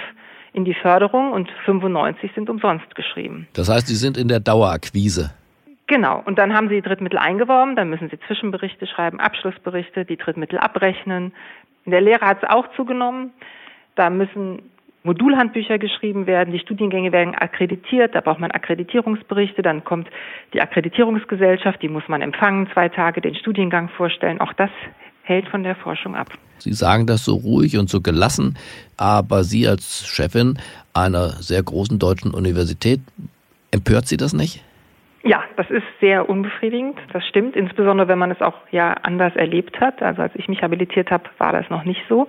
in 0.55 0.65
die 0.65 0.73
Förderung 0.73 1.33
und 1.33 1.49
95 1.65 2.31
sind 2.33 2.49
umsonst 2.49 2.95
geschrieben. 2.95 3.47
Das 3.53 3.69
heißt, 3.69 3.87
Sie 3.87 3.95
sind 3.95 4.17
in 4.17 4.27
der 4.27 4.39
Dauerakquise. 4.39 5.33
Genau. 5.87 6.21
Und 6.25 6.39
dann 6.39 6.53
haben 6.53 6.69
Sie 6.69 6.75
die 6.75 6.81
Drittmittel 6.81 7.19
eingeworben, 7.19 7.75
dann 7.75 7.89
müssen 7.89 8.09
Sie 8.09 8.19
Zwischenberichte 8.27 8.87
schreiben, 8.87 9.19
Abschlussberichte, 9.19 10.05
die 10.05 10.17
Drittmittel 10.17 10.57
abrechnen. 10.57 11.33
In 11.85 11.91
der 11.91 12.01
Lehre 12.01 12.25
hat 12.25 12.41
es 12.41 12.49
auch 12.49 12.67
zugenommen. 12.75 13.31
Da 13.95 14.09
müssen 14.09 14.61
Modulhandbücher 15.03 15.77
geschrieben 15.77 16.25
werden, 16.25 16.51
die 16.51 16.59
Studiengänge 16.59 17.11
werden 17.11 17.35
akkreditiert, 17.35 18.15
da 18.15 18.21
braucht 18.21 18.39
man 18.39 18.49
Akkreditierungsberichte, 18.49 19.61
dann 19.61 19.83
kommt 19.83 20.09
die 20.53 20.61
Akkreditierungsgesellschaft, 20.61 21.79
die 21.83 21.89
muss 21.89 22.07
man 22.07 22.23
empfangen, 22.23 22.67
zwei 22.73 22.89
Tage 22.89 23.21
den 23.21 23.35
Studiengang 23.35 23.89
vorstellen. 23.89 24.41
Auch 24.41 24.53
das 24.53 24.71
hält 25.25 25.47
von 25.49 25.63
der 25.63 25.75
Forschung 25.75 26.15
ab. 26.15 26.29
Sie 26.59 26.73
sagen 26.73 27.05
das 27.05 27.25
so 27.25 27.35
ruhig 27.35 27.77
und 27.77 27.89
so 27.89 28.01
gelassen, 28.01 28.57
aber 28.97 29.43
Sie 29.43 29.67
als 29.67 30.07
Chefin 30.07 30.57
einer 30.93 31.29
sehr 31.41 31.61
großen 31.61 31.99
deutschen 31.99 32.33
Universität, 32.33 33.01
empört 33.71 34.07
Sie 34.07 34.17
das 34.17 34.33
nicht? 34.33 34.63
Ja, 35.23 35.43
das 35.57 35.69
ist 35.71 35.83
sehr 35.99 36.29
unbefriedigend, 36.29 36.99
das 37.11 37.25
stimmt, 37.25 37.55
insbesondere 37.55 38.07
wenn 38.07 38.19
man 38.19 38.29
es 38.29 38.41
auch 38.41 38.53
ja 38.71 38.93
anders 39.01 39.35
erlebt 39.35 39.81
hat. 39.81 40.01
Also 40.01 40.21
als 40.21 40.33
ich 40.35 40.47
mich 40.47 40.61
habilitiert 40.61 41.09
habe, 41.09 41.23
war 41.39 41.51
das 41.51 41.69
noch 41.69 41.83
nicht 41.83 42.01
so. 42.07 42.27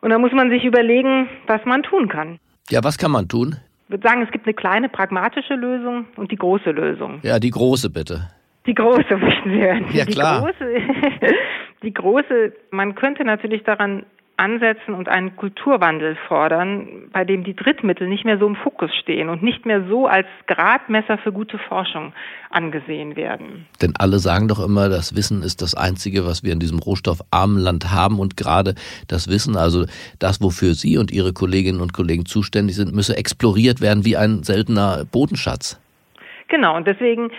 Und 0.00 0.10
da 0.10 0.18
muss 0.18 0.32
man 0.32 0.48
sich 0.48 0.64
überlegen, 0.64 1.28
was 1.48 1.64
man 1.64 1.82
tun 1.82 2.08
kann. 2.08 2.38
Ja, 2.70 2.84
was 2.84 2.98
kann 2.98 3.10
man 3.10 3.26
tun? 3.26 3.56
Ich 3.84 3.90
würde 3.90 4.08
sagen, 4.08 4.22
es 4.22 4.30
gibt 4.30 4.46
eine 4.46 4.54
kleine 4.54 4.88
pragmatische 4.88 5.54
Lösung 5.54 6.06
und 6.16 6.30
die 6.30 6.36
große 6.36 6.70
Lösung. 6.70 7.18
Ja, 7.22 7.40
die 7.40 7.50
große 7.50 7.90
bitte. 7.90 8.28
Die 8.66 8.74
große 8.74 9.16
möchten 9.16 9.50
Sie 9.50 9.60
hören. 9.60 9.86
Ja, 9.92 10.04
klar. 10.04 10.40
Die 10.40 10.46
große, 10.46 11.34
die 11.82 11.94
große, 11.94 12.52
man 12.70 12.94
könnte 12.94 13.24
natürlich 13.24 13.62
daran 13.64 14.04
ansetzen 14.38 14.94
und 14.94 15.08
einen 15.08 15.34
Kulturwandel 15.36 16.16
fordern, 16.28 17.08
bei 17.12 17.24
dem 17.24 17.42
die 17.44 17.56
Drittmittel 17.56 18.06
nicht 18.06 18.24
mehr 18.24 18.38
so 18.38 18.46
im 18.46 18.56
Fokus 18.56 18.90
stehen 18.94 19.28
und 19.28 19.42
nicht 19.42 19.64
mehr 19.64 19.86
so 19.88 20.06
als 20.06 20.26
Gradmesser 20.46 21.18
für 21.18 21.32
gute 21.32 21.58
Forschung 21.58 22.12
angesehen 22.50 23.16
werden. 23.16 23.66
Denn 23.80 23.94
alle 23.98 24.18
sagen 24.18 24.48
doch 24.48 24.62
immer, 24.62 24.88
das 24.88 25.16
Wissen 25.16 25.42
ist 25.42 25.62
das 25.62 25.74
Einzige, 25.74 26.26
was 26.26 26.42
wir 26.42 26.52
in 26.52 26.60
diesem 26.60 26.78
rohstoffarmen 26.78 27.58
Land 27.58 27.92
haben 27.92 28.18
und 28.18 28.36
gerade 28.36 28.74
das 29.08 29.28
Wissen, 29.28 29.56
also 29.56 29.86
das, 30.18 30.42
wofür 30.42 30.74
Sie 30.74 30.98
und 30.98 31.10
Ihre 31.10 31.32
Kolleginnen 31.32 31.80
und 31.80 31.94
Kollegen 31.94 32.26
zuständig 32.26 32.76
sind, 32.76 32.94
müsse 32.94 33.16
exploriert 33.16 33.80
werden 33.80 34.04
wie 34.04 34.16
ein 34.16 34.42
seltener 34.42 35.04
Bodenschatz. 35.10 35.80
Genau, 36.48 36.76
und 36.76 36.86
deswegen 36.86 37.30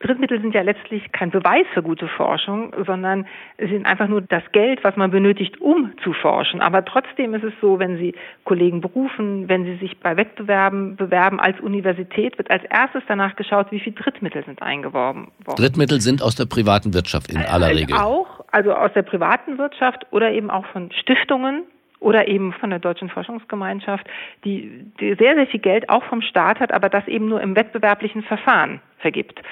Drittmittel 0.00 0.40
sind 0.40 0.54
ja 0.54 0.62
letztlich 0.62 1.12
kein 1.12 1.30
Beweis 1.30 1.66
für 1.74 1.82
gute 1.82 2.08
Forschung, 2.08 2.74
sondern 2.86 3.26
sind 3.58 3.84
einfach 3.84 4.08
nur 4.08 4.22
das 4.22 4.42
Geld, 4.52 4.82
was 4.82 4.96
man 4.96 5.10
benötigt, 5.10 5.60
um 5.60 5.92
zu 6.02 6.14
forschen. 6.14 6.62
Aber 6.62 6.86
trotzdem 6.86 7.34
ist 7.34 7.44
es 7.44 7.52
so, 7.60 7.78
wenn 7.78 7.98
Sie 7.98 8.14
Kollegen 8.44 8.80
berufen, 8.80 9.48
wenn 9.50 9.64
Sie 9.64 9.76
sich 9.76 9.98
bei 10.00 10.16
Wettbewerben 10.16 10.96
bewerben 10.96 11.38
als 11.38 11.60
Universität, 11.60 12.38
wird 12.38 12.50
als 12.50 12.64
erstes 12.64 13.02
danach 13.08 13.36
geschaut, 13.36 13.70
wie 13.72 13.80
viele 13.80 13.96
Drittmittel 13.96 14.42
sind 14.44 14.62
eingeworben 14.62 15.28
worden. 15.44 15.62
Drittmittel 15.62 16.00
sind 16.00 16.22
aus 16.22 16.34
der 16.34 16.46
privaten 16.46 16.94
Wirtschaft 16.94 17.30
in 17.30 17.36
aller 17.36 17.68
Regel. 17.68 17.94
Auch, 17.96 18.42
also 18.50 18.72
aus 18.72 18.92
der 18.94 19.02
privaten 19.02 19.58
Wirtschaft 19.58 20.06
oder 20.12 20.32
eben 20.32 20.50
auch 20.50 20.64
von 20.72 20.90
Stiftungen, 20.92 21.64
oder 22.00 22.28
eben 22.28 22.54
von 22.54 22.70
der 22.70 22.78
Deutschen 22.78 23.10
Forschungsgemeinschaft, 23.10 24.06
die, 24.44 24.86
die, 25.00 25.14
sehr, 25.18 25.34
sehr 25.34 25.46
viel 25.46 25.60
Geld 25.60 25.90
auch 25.90 26.02
vom 26.04 26.22
Staat 26.22 26.58
hat, 26.58 26.72
aber 26.72 26.88
das 26.88 27.06
eben 27.06 27.28
nur 27.28 27.42
im 27.42 27.54
wettbewerblichen 27.54 28.22
Verfahren 28.22 28.80
vergibt. 29.00 29.42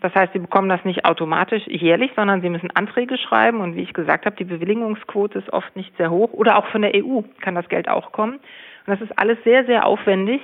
Das 0.00 0.14
heißt, 0.14 0.32
sie 0.32 0.38
bekommen 0.38 0.68
das 0.68 0.84
nicht 0.84 1.04
automatisch 1.04 1.66
jährlich, 1.66 2.10
sondern 2.16 2.40
sie 2.40 2.48
müssen 2.48 2.70
Anträge 2.72 3.18
schreiben 3.18 3.60
und 3.60 3.76
wie 3.76 3.82
ich 3.82 3.92
gesagt 3.92 4.26
habe, 4.26 4.36
die 4.36 4.44
Bewilligungsquote 4.44 5.38
ist 5.38 5.52
oft 5.52 5.74
nicht 5.76 5.96
sehr 5.96 6.10
hoch 6.10 6.32
oder 6.32 6.56
auch 6.56 6.66
von 6.68 6.82
der 6.82 6.92
EU 6.94 7.22
kann 7.40 7.54
das 7.54 7.68
Geld 7.68 7.88
auch 7.88 8.12
kommen. 8.12 8.34
Und 8.34 8.40
das 8.86 9.00
ist 9.00 9.18
alles 9.18 9.38
sehr, 9.44 9.64
sehr 9.66 9.86
aufwendig 9.86 10.40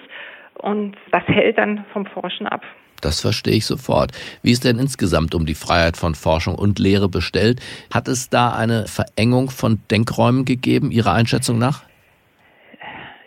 und 0.55 0.97
das 1.11 1.23
hält 1.26 1.59
dann 1.59 1.85
vom 1.93 2.07
Forschen 2.07 2.47
ab. 2.47 2.62
Das 3.00 3.21
verstehe 3.21 3.55
ich 3.55 3.67
sofort. 3.67 4.12
Wie 4.43 4.50
ist 4.50 4.64
denn 4.64 4.79
insgesamt 4.79 5.35
um 5.35 5.45
die 5.45 5.55
Freiheit 5.55 5.97
von 5.97 6.14
Forschung 6.14 6.55
und 6.55 6.79
Lehre 6.79 7.09
bestellt? 7.09 7.61
Hat 7.93 8.09
es 8.09 8.31
da 8.31 8.55
eine 8.55 8.87
Verengung 8.87 9.50
von 9.50 9.81
Denkräumen 9.91 10.45
gegeben, 10.47 10.91
Ihrer 10.91 11.12
Einschätzung 11.12 11.59
nach? 11.59 11.83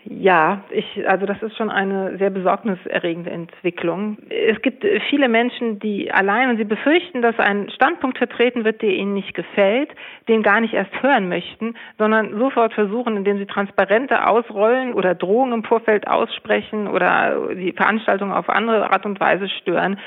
Ja, 0.09 0.63
ich, 0.69 1.07
also 1.07 1.25
das 1.25 1.41
ist 1.43 1.57
schon 1.57 1.69
eine 1.69 2.17
sehr 2.17 2.29
besorgniserregende 2.29 3.29
Entwicklung. 3.29 4.17
Es 4.29 4.61
gibt 4.61 4.85
viele 5.09 5.27
Menschen, 5.27 5.79
die 5.79 6.11
allein 6.11 6.49
und 6.49 6.57
sie 6.57 6.63
befürchten, 6.63 7.21
dass 7.21 7.37
ein 7.39 7.69
Standpunkt 7.71 8.17
vertreten 8.17 8.63
wird, 8.63 8.81
der 8.81 8.91
ihnen 8.91 9.13
nicht 9.13 9.33
gefällt, 9.33 9.89
den 10.27 10.43
gar 10.43 10.61
nicht 10.61 10.73
erst 10.73 10.91
hören 11.01 11.29
möchten, 11.29 11.75
sondern 11.97 12.37
sofort 12.37 12.73
versuchen, 12.73 13.17
indem 13.17 13.37
sie 13.37 13.45
Transparente 13.45 14.27
ausrollen 14.27 14.93
oder 14.93 15.15
Drohungen 15.15 15.53
im 15.53 15.63
Vorfeld 15.63 16.07
aussprechen 16.07 16.87
oder 16.87 17.53
die 17.55 17.71
Veranstaltung 17.71 18.33
auf 18.33 18.49
andere 18.49 18.91
Art 18.91 19.05
und 19.05 19.19
Weise 19.19 19.47
stören, 19.49 19.99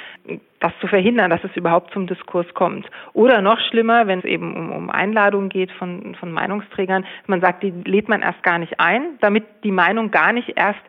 das 0.60 0.72
zu 0.80 0.86
verhindern, 0.86 1.30
dass 1.30 1.42
es 1.42 1.56
überhaupt 1.56 1.92
zum 1.92 2.06
Diskurs 2.06 2.46
kommt. 2.54 2.86
Oder 3.14 3.40
noch 3.40 3.58
schlimmer, 3.70 4.06
wenn 4.06 4.18
es 4.18 4.24
eben 4.24 4.54
um, 4.54 4.72
um 4.72 4.90
Einladungen 4.90 5.48
geht 5.48 5.72
von, 5.72 6.14
von 6.16 6.30
Meinungsträgern, 6.30 7.06
man 7.26 7.40
sagt, 7.40 7.62
die 7.62 7.70
lädt 7.70 8.08
man 8.08 8.22
erst 8.22 8.42
gar 8.42 8.58
nicht 8.58 8.78
ein, 8.78 9.18
damit 9.20 9.44
die 9.64 9.72
Meinung 9.72 10.10
gar 10.10 10.32
nicht 10.32 10.52
erst 10.56 10.80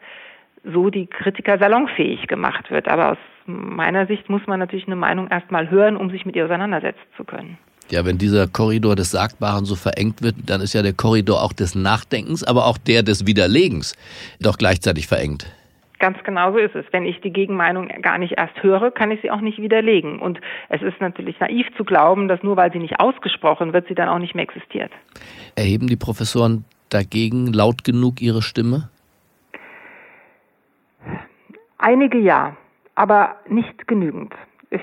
so 0.64 0.90
die 0.90 1.08
Kritiker 1.08 1.58
salonfähig 1.58 2.28
gemacht 2.28 2.70
wird. 2.70 2.88
Aber 2.88 3.14
aus 3.14 3.18
meiner 3.46 4.06
Sicht 4.06 4.30
muss 4.30 4.46
man 4.46 4.60
natürlich 4.60 4.88
eine 4.88 4.96
Meinung 4.96 5.30
erstmal 5.30 5.70
hören, 5.70 5.98
um 5.98 6.10
sich 6.12 6.26
mit 6.26 6.36
ihr 6.36 6.46
auseinandersetzen 6.46 7.00
zu 7.18 7.24
können. 7.24 7.58
Ja, 7.90 8.06
wenn 8.06 8.18
dieser 8.18 8.48
Korridor 8.48 8.96
des 8.96 9.12
Sagbaren 9.12 9.66
so 9.66 9.76
verengt 9.76 10.22
wird, 10.22 10.36
dann 10.46 10.62
ist 10.62 10.74
ja 10.74 10.82
der 10.82 10.94
Korridor 10.94 11.44
auch 11.44 11.54
des 11.54 11.76
Nachdenkens, 11.76 12.44
aber 12.44 12.66
auch 12.66 12.78
der 12.78 13.04
des 13.04 13.26
Widerlegens 13.26 13.96
doch 14.40 14.58
gleichzeitig 14.58 15.08
verengt. 15.08 15.46
Ganz 16.00 16.18
genau 16.24 16.52
so 16.52 16.58
ist 16.58 16.74
es. 16.74 16.86
Wenn 16.92 17.06
ich 17.06 17.22
die 17.22 17.32
Gegenmeinung 17.32 17.90
gar 18.02 18.18
nicht 18.18 18.34
erst 18.36 18.64
höre, 18.64 18.90
kann 18.90 19.12
ich 19.12 19.22
sie 19.22 19.30
auch 19.30 19.42
nicht 19.42 19.60
widerlegen. 19.60 20.20
Und 20.20 20.40
es 20.70 20.82
ist 20.82 21.00
natürlich 21.00 21.40
naiv 21.40 21.68
zu 21.78 21.84
glauben, 21.84 22.28
dass 22.28 22.42
nur 22.42 22.58
weil 22.58 22.72
sie 22.72 22.80
nicht 22.80 23.00
ausgesprochen 23.00 23.72
wird, 23.72 23.88
sie 23.88 23.94
dann 23.94 24.10
auch 24.10 24.18
nicht 24.18 24.34
mehr 24.34 24.44
existiert. 24.44 24.92
Erheben 25.56 25.86
die 25.86 25.98
Professoren 25.98 26.66
dagegen 26.90 27.54
laut 27.54 27.84
genug 27.84 28.20
ihre 28.20 28.42
Stimme? 28.42 28.90
Einige 31.78 32.18
ja, 32.18 32.56
aber 32.96 33.36
nicht 33.48 33.88
genügend. 33.88 34.34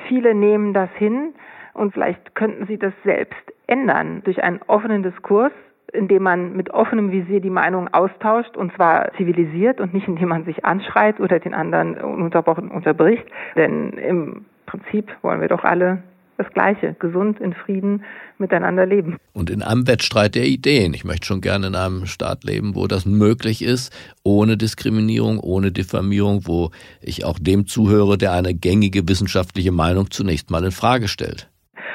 Viele 0.09 0.35
nehmen 0.35 0.73
das 0.73 0.91
hin 0.99 1.35
und 1.75 1.93
vielleicht 1.93 2.35
könnten 2.35 2.67
sie 2.67 2.79
das 2.79 2.93
selbst 3.05 3.41
ändern 3.67 4.23
durch 4.25 4.43
einen 4.43 4.61
offenen 4.67 5.03
Diskurs, 5.03 5.53
indem 5.93 6.23
man 6.23 6.55
mit 6.55 6.71
offenem 6.71 7.11
Visier 7.11 7.41
die 7.41 7.51
Meinung 7.51 7.89
austauscht 7.89 8.57
und 8.57 8.75
zwar 8.75 9.13
zivilisiert 9.17 9.81
und 9.81 9.95
nicht 9.95 10.09
indem 10.09 10.29
man 10.29 10.45
sich 10.45 10.65
anschreit 10.65 11.21
oder 11.21 11.39
den 11.39 11.55
anderen 11.55 11.97
ununterbrochen 11.99 12.71
unterbricht. 12.71 13.25
Denn 13.57 13.93
im 13.93 14.45
Prinzip 14.67 15.11
wollen 15.23 15.41
wir 15.41 15.49
doch 15.49 15.65
alle 15.65 16.03
das 16.37 16.47
Gleiche, 16.53 16.95
gesund 17.01 17.41
in 17.41 17.53
Frieden 17.53 18.05
miteinander 18.39 18.87
leben. 18.87 19.17
Und 19.33 19.51
in 19.51 19.61
einem 19.61 19.89
Wettstreit 19.89 20.37
der 20.37 20.47
Ideen. 20.47 20.95
Ich 20.95 21.05
möchte 21.05 21.27
schon 21.27 21.41
gerne 21.41 21.67
in 21.67 21.75
einem 21.75 22.07
Staat 22.07 22.45
leben, 22.45 22.77
wo 22.77 22.87
das 22.87 23.07
möglich 23.07 23.61
ist, 23.61 23.93
ohne 24.23 24.57
Diskriminierung, 24.57 25.41
ohne 25.41 25.73
Diffamierung, 25.73 26.47
wo 26.47 26.71
ich 27.03 27.25
auch 27.25 27.41
dem 27.41 27.67
zuhöre, 27.67 28.17
der 28.17 28.33
eine 28.33 28.55
gängige 28.55 29.09
wissenschaftliche 29.09 29.73
Meinung 29.73 30.13
zunächst 30.13 30.51
mal 30.51 30.65
in 30.65 30.71
Frage 30.71 31.09
stellt. 31.09 31.51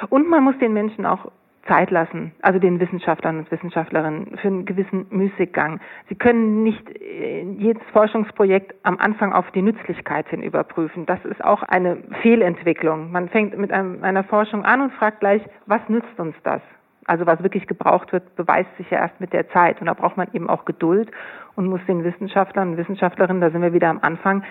Und 0.09 0.29
man 0.29 0.43
muss 0.43 0.57
den 0.59 0.73
Menschen 0.73 1.05
auch 1.05 1.31
Zeit 1.67 1.91
lassen, 1.91 2.33
also 2.41 2.59
den 2.59 2.79
Wissenschaftlern 2.79 3.39
und 3.39 3.51
Wissenschaftlerinnen, 3.51 4.37
für 4.37 4.47
einen 4.47 4.65
gewissen 4.65 5.05
Müßiggang. 5.11 5.79
Sie 6.09 6.15
können 6.15 6.63
nicht 6.63 6.89
äh, 6.89 7.43
jedes 7.43 7.83
Forschungsprojekt 7.93 8.75
am 8.83 8.97
Anfang 8.97 9.31
auf 9.31 9.49
die 9.51 9.61
Nützlichkeit 9.61 10.27
hin 10.27 10.43
überprüfen. 10.43 11.05
Das 11.05 11.23
ist 11.23 11.43
auch 11.43 11.63
eine 11.63 11.97
Fehlentwicklung. 12.21 13.11
Man 13.11 13.29
fängt 13.29 13.57
mit 13.57 13.71
einer 13.71 14.23
Forschung 14.25 14.65
an 14.65 14.81
und 14.81 14.93
fragt 14.93 15.21
gleich, 15.21 15.41
was 15.65 15.81
nützt 15.87 16.19
uns 16.19 16.35
das? 16.43 16.61
Also 17.05 17.25
was 17.25 17.41
wirklich 17.43 17.67
gebraucht 17.67 18.11
wird, 18.13 18.35
beweist 18.35 18.69
sich 18.77 18.89
ja 18.89 18.99
erst 18.99 19.19
mit 19.19 19.33
der 19.33 19.49
Zeit. 19.49 19.79
Und 19.79 19.87
da 19.87 19.93
braucht 19.93 20.17
man 20.17 20.27
eben 20.33 20.49
auch 20.49 20.65
Geduld 20.65 21.11
und 21.55 21.67
muss 21.67 21.81
den 21.87 22.03
Wissenschaftlern 22.03 22.71
und 22.71 22.77
Wissenschaftlerinnen, 22.77 23.41
da 23.41 23.51
sind 23.51 23.61
wir 23.61 23.73
wieder 23.73 23.89
am 23.89 23.99
Anfang, 24.01 24.43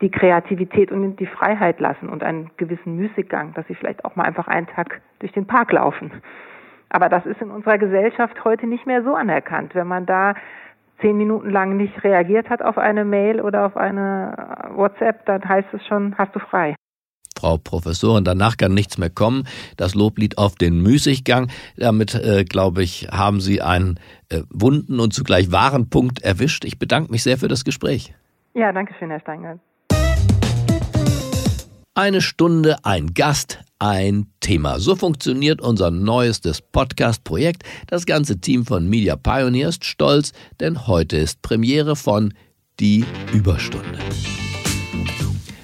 die 0.00 0.10
Kreativität 0.10 0.92
und 0.92 1.16
die 1.16 1.26
Freiheit 1.26 1.80
lassen 1.80 2.08
und 2.08 2.22
einen 2.22 2.50
gewissen 2.56 2.96
Müßiggang, 2.96 3.54
dass 3.54 3.66
sie 3.66 3.74
vielleicht 3.74 4.04
auch 4.04 4.16
mal 4.16 4.24
einfach 4.24 4.46
einen 4.46 4.66
Tag 4.66 5.00
durch 5.20 5.32
den 5.32 5.46
Park 5.46 5.72
laufen. 5.72 6.10
Aber 6.88 7.08
das 7.08 7.26
ist 7.26 7.40
in 7.40 7.50
unserer 7.50 7.78
Gesellschaft 7.78 8.44
heute 8.44 8.66
nicht 8.66 8.86
mehr 8.86 9.02
so 9.02 9.14
anerkannt. 9.14 9.74
Wenn 9.74 9.86
man 9.86 10.06
da 10.06 10.34
zehn 11.00 11.16
Minuten 11.16 11.50
lang 11.50 11.76
nicht 11.76 12.04
reagiert 12.04 12.48
hat 12.48 12.62
auf 12.62 12.78
eine 12.78 13.04
Mail 13.04 13.40
oder 13.40 13.66
auf 13.66 13.76
eine 13.76 14.56
WhatsApp, 14.74 15.26
dann 15.26 15.46
heißt 15.46 15.68
es 15.72 15.84
schon, 15.86 16.16
hast 16.16 16.34
du 16.34 16.38
frei. 16.38 16.74
Frau 17.38 17.58
Professorin, 17.58 18.24
danach 18.24 18.56
kann 18.56 18.72
nichts 18.72 18.96
mehr 18.96 19.10
kommen. 19.10 19.46
Das 19.76 19.94
Loblied 19.94 20.38
auf 20.38 20.54
den 20.54 20.82
Müßiggang. 20.82 21.50
Damit, 21.76 22.14
äh, 22.14 22.44
glaube 22.44 22.82
ich, 22.82 23.08
haben 23.12 23.40
Sie 23.40 23.60
einen 23.60 24.00
äh, 24.30 24.40
wunden 24.48 25.00
und 25.00 25.12
zugleich 25.12 25.52
wahren 25.52 25.90
Punkt 25.90 26.22
erwischt. 26.22 26.64
Ich 26.64 26.78
bedanke 26.78 27.12
mich 27.12 27.22
sehr 27.22 27.36
für 27.36 27.48
das 27.48 27.64
Gespräch. 27.64 28.14
Ja, 28.54 28.72
danke 28.72 28.94
schön, 28.98 29.10
Herr 29.10 29.20
Steingart. 29.20 29.60
Eine 31.98 32.20
Stunde, 32.20 32.84
ein 32.84 33.14
Gast, 33.14 33.60
ein 33.78 34.26
Thema. 34.40 34.78
So 34.80 34.96
funktioniert 34.96 35.62
unser 35.62 35.90
neuestes 35.90 36.60
Podcast-Projekt. 36.60 37.62
Das 37.86 38.04
ganze 38.04 38.38
Team 38.38 38.66
von 38.66 38.86
Media 38.86 39.16
Pioneer 39.16 39.70
ist 39.70 39.82
stolz, 39.82 40.32
denn 40.60 40.86
heute 40.86 41.16
ist 41.16 41.40
Premiere 41.40 41.96
von 41.96 42.34
Die 42.80 43.06
Überstunde. 43.32 43.98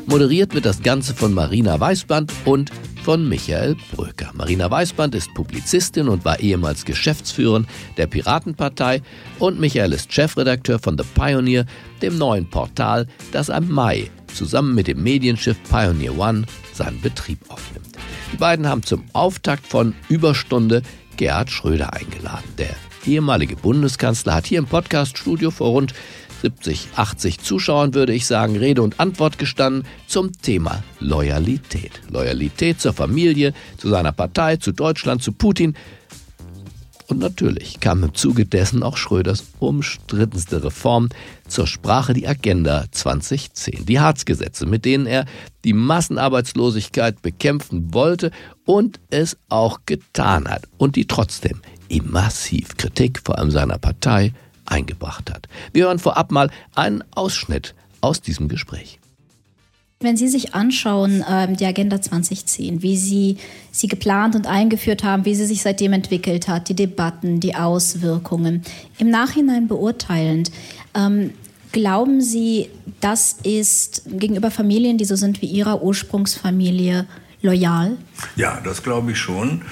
Moderiert 0.07 0.55
wird 0.55 0.65
das 0.65 0.83
Ganze 0.83 1.13
von 1.13 1.35
Marina 1.35 1.79
Weißband 1.79 2.33
und 2.47 2.71
von 3.05 3.29
Michael 3.29 3.77
Bröker. 3.95 4.31
Marina 4.33 4.71
Weißband 4.71 5.15
ist 5.15 5.35
Publizistin 5.35 6.09
und 6.09 6.25
war 6.25 6.41
ehemals 6.41 6.87
Geschäftsführerin 6.87 7.67
der 7.99 8.07
Piratenpartei 8.07 9.03
und 9.39 9.61
Michael 9.61 9.93
ist 9.93 10.11
Chefredakteur 10.11 10.79
von 10.79 10.97
The 10.97 11.05
Pioneer, 11.15 11.67
dem 12.01 12.17
neuen 12.17 12.49
Portal, 12.49 13.07
das 13.33 13.51
am 13.51 13.69
Mai 13.69 14.11
zusammen 14.35 14.75
mit 14.75 14.87
dem 14.87 15.03
Medienschiff 15.03 15.57
Pioneer 15.71 16.19
One 16.19 16.45
seinen 16.73 17.01
Betrieb 17.01 17.39
aufnimmt. 17.49 17.97
Die 18.33 18.37
beiden 18.37 18.67
haben 18.67 18.83
zum 18.83 19.05
Auftakt 19.13 19.67
von 19.67 19.95
Überstunde 20.09 20.83
Gerhard 21.17 21.51
Schröder 21.51 21.93
eingeladen. 21.93 22.49
Der 22.59 22.75
ehemalige 23.07 23.57
Bundeskanzler 23.57 24.35
hat 24.35 24.47
hier 24.47 24.59
im 24.59 24.67
Podcaststudio 24.67 25.51
vor 25.51 25.69
rund 25.69 25.95
70, 26.43 26.89
80 26.97 27.39
Zuschauern, 27.39 27.95
würde 27.95 28.13
ich 28.13 28.27
sagen, 28.27 28.57
Rede 28.57 28.83
und 28.83 28.99
Antwort 28.99 29.39
gestanden 29.39 29.85
zum 30.09 30.33
Thema 30.33 30.83
Loyalität. 30.99 32.01
Loyalität 32.11 32.81
zur 32.81 32.93
Familie, 32.93 33.55
zu 33.77 33.89
seiner 33.89 34.13
Partei, 34.13 34.57
zu 34.57 34.73
Deutschland, 34.73 35.23
zu 35.23 35.33
Putin. 35.33 35.75
Und 37.13 37.19
natürlich 37.19 37.79
kam 37.79 38.05
im 38.05 38.15
Zuge 38.15 38.47
dessen 38.47 38.83
auch 38.83 38.97
Schröders 38.97 39.45
umstrittenste 39.59 40.65
Reform 40.65 41.11
zur 41.47 41.67
Sprache, 41.67 42.15
die 42.15 42.27
Agenda 42.27 42.87
2010. 42.91 43.85
Die 43.85 44.01
Harzgesetze, 44.01 44.65
mit 44.65 44.87
denen 44.87 45.05
er 45.05 45.27
die 45.63 45.75
Massenarbeitslosigkeit 45.75 47.21
bekämpfen 47.21 47.93
wollte 47.93 48.31
und 48.65 48.99
es 49.11 49.37
auch 49.51 49.81
getan 49.85 50.49
hat. 50.49 50.63
Und 50.79 50.97
die 50.97 51.07
trotzdem 51.07 51.61
ihm 51.91 52.11
massiv 52.11 52.79
Kritik, 52.79 53.21
vor 53.23 53.37
allem 53.37 53.51
seiner 53.51 53.77
Partei, 53.77 54.33
eingebracht 54.65 55.31
hat. 55.31 55.49
Wir 55.75 55.89
hören 55.89 55.99
vorab 55.99 56.33
mal 56.33 56.49
einen 56.75 57.05
Ausschnitt 57.11 57.75
aus 58.01 58.23
diesem 58.23 58.49
Gespräch. 58.49 59.02
Wenn 60.03 60.17
Sie 60.17 60.29
sich 60.29 60.55
anschauen, 60.55 61.23
äh, 61.23 61.53
die 61.55 61.67
Agenda 61.67 62.01
2010, 62.01 62.83
wie 62.83 62.97
Sie 62.97 63.39
sie 63.73 63.89
geplant 63.89 64.37
und 64.37 64.47
eingeführt 64.47 65.03
haben, 65.03 65.25
wie 65.25 65.35
sie 65.35 65.47
sich 65.47 65.63
seitdem 65.63 65.95
entwickelt 65.95 66.47
hat, 66.47 66.69
die 66.69 66.77
Debatten, 66.77 67.41
die 67.41 67.57
Auswirkungen, 67.57 68.63
im 68.99 69.11
Nachhinein 69.11 69.67
beurteilend, 69.67 70.53
ähm, 70.95 71.33
glauben 71.73 72.21
Sie, 72.21 72.69
das 73.01 73.39
ist 73.43 74.03
gegenüber 74.07 74.51
Familien, 74.51 74.99
die 74.99 75.07
so 75.07 75.17
sind 75.17 75.41
wie 75.41 75.47
Ihrer 75.47 75.83
Ursprungsfamilie, 75.83 77.07
loyal? 77.41 77.97
Ja, 78.37 78.61
das 78.63 78.83
glaube 78.83 79.13
ich 79.13 79.19
schon. 79.19 79.63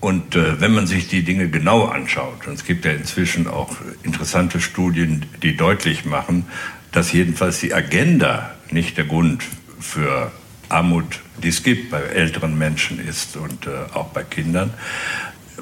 Und 0.00 0.34
äh, 0.34 0.60
wenn 0.60 0.74
man 0.74 0.86
sich 0.86 1.08
die 1.08 1.22
Dinge 1.22 1.48
genau 1.48 1.84
anschaut, 1.84 2.46
und 2.46 2.54
es 2.54 2.64
gibt 2.64 2.84
ja 2.84 2.90
inzwischen 2.90 3.46
auch 3.46 3.76
interessante 4.02 4.60
Studien, 4.60 5.24
die 5.42 5.56
deutlich 5.56 6.04
machen, 6.04 6.44
dass 6.92 7.12
jedenfalls 7.12 7.60
die 7.60 7.72
Agenda 7.72 8.54
nicht 8.70 8.98
der 8.98 9.04
Grund 9.04 9.44
für 9.84 10.32
Armut, 10.68 11.20
die 11.42 11.48
es 11.48 11.62
gibt 11.62 11.90
bei 11.90 12.00
älteren 12.00 12.58
Menschen 12.58 12.98
ist 12.98 13.36
und 13.36 13.66
äh, 13.66 13.70
auch 13.94 14.08
bei 14.08 14.24
Kindern. 14.24 14.72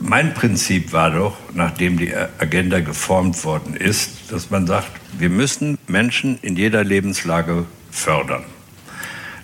Mein 0.01 0.33
Prinzip 0.33 0.93
war 0.93 1.11
doch, 1.11 1.37
nachdem 1.53 1.99
die 1.99 2.15
Agenda 2.15 2.81
geformt 2.81 3.45
worden 3.45 3.75
ist, 3.77 4.33
dass 4.33 4.51
man 4.51 4.67
sagt, 4.67 4.91
wir 5.19 5.29
müssen 5.29 5.77
Menschen 5.87 6.39
in 6.41 6.57
jeder 6.57 6.83
Lebenslage 6.83 7.67
fördern. 7.91 8.45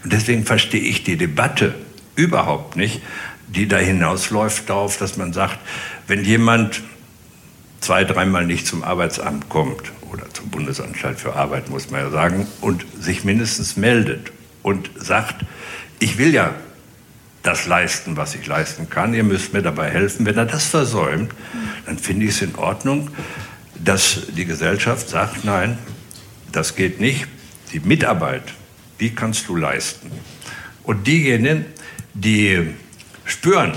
Und 0.05 0.13
deswegen 0.13 0.47
verstehe 0.47 0.81
ich 0.81 1.05
die 1.05 1.17
Debatte 1.17 1.75
überhaupt 2.17 2.77
nicht, 2.77 3.03
die 3.49 3.69
da 3.69 3.77
hinausläuft 3.77 4.71
darauf, 4.71 4.97
dass 4.97 5.17
man 5.19 5.33
sagt, 5.33 5.59
wenn 6.07 6.25
jemand 6.25 6.83
zwei, 7.81 8.05
dreimal 8.05 8.47
nicht 8.47 8.67
zum 8.67 8.83
Arbeitsamt 8.83 9.49
kommt 9.51 9.93
oder 10.11 10.29
zum 10.33 10.49
Bundesanstalt 10.49 11.21
für 11.21 11.35
Arbeit, 11.35 11.69
muss 11.69 11.91
man 11.91 12.01
ja 12.01 12.11
sagen, 12.11 12.47
und 12.63 12.87
sich 12.99 13.25
mindestens 13.25 13.77
meldet 13.77 14.33
und 14.69 14.91
sagt, 14.97 15.47
ich 15.99 16.19
will 16.19 16.35
ja 16.35 16.55
das 17.43 17.67
leisten, 17.67 18.19
was 18.19 18.35
ich 18.35 18.47
leisten 18.47 18.91
kann, 18.91 19.15
ihr 19.15 19.25
müsst 19.25 19.55
mir 19.55 19.63
dabei 19.63 19.91
helfen. 19.91 20.27
Wenn 20.27 20.37
er 20.37 20.45
das 20.45 20.67
versäumt, 20.67 21.33
dann 21.87 21.99
finde 21.99 22.27
ich 22.27 22.33
es 22.33 22.43
in 22.43 22.55
Ordnung, 22.57 23.11
dass 23.83 24.27
die 24.37 24.45
Gesellschaft 24.45 25.09
sagt, 25.09 25.47
nein, 25.47 25.79
das 26.53 26.77
geht 26.77 27.01
nicht. 27.01 27.27
Die 27.73 27.81
Mitarbeit, 27.81 28.43
die 29.01 29.15
kannst 29.15 29.49
du 29.49 29.57
leisten. 29.57 30.11
Und 30.83 31.07
diejenigen, 31.07 31.65
die 32.13 32.75
spüren, 33.25 33.73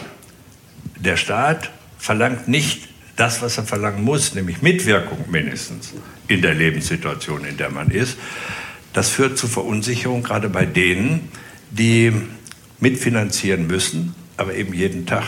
der 0.97 1.15
Staat 1.15 1.71
verlangt 1.97 2.49
nicht 2.49 2.89
das, 3.15 3.41
was 3.41 3.57
er 3.57 3.63
verlangen 3.63 4.03
muss, 4.03 4.33
nämlich 4.33 4.61
Mitwirkung 4.61 5.29
mindestens 5.29 5.93
in 6.27 6.41
der 6.41 6.53
Lebenssituation, 6.53 7.45
in 7.45 7.55
der 7.55 7.69
man 7.69 7.91
ist. 7.91 8.17
Das 8.93 9.09
führt 9.09 9.37
zu 9.37 9.47
Verunsicherung, 9.47 10.23
gerade 10.23 10.49
bei 10.49 10.65
denen, 10.65 11.29
die 11.71 12.11
mitfinanzieren 12.79 13.67
müssen, 13.67 14.15
aber 14.37 14.55
eben 14.55 14.73
jeden 14.73 15.05
Tag 15.05 15.23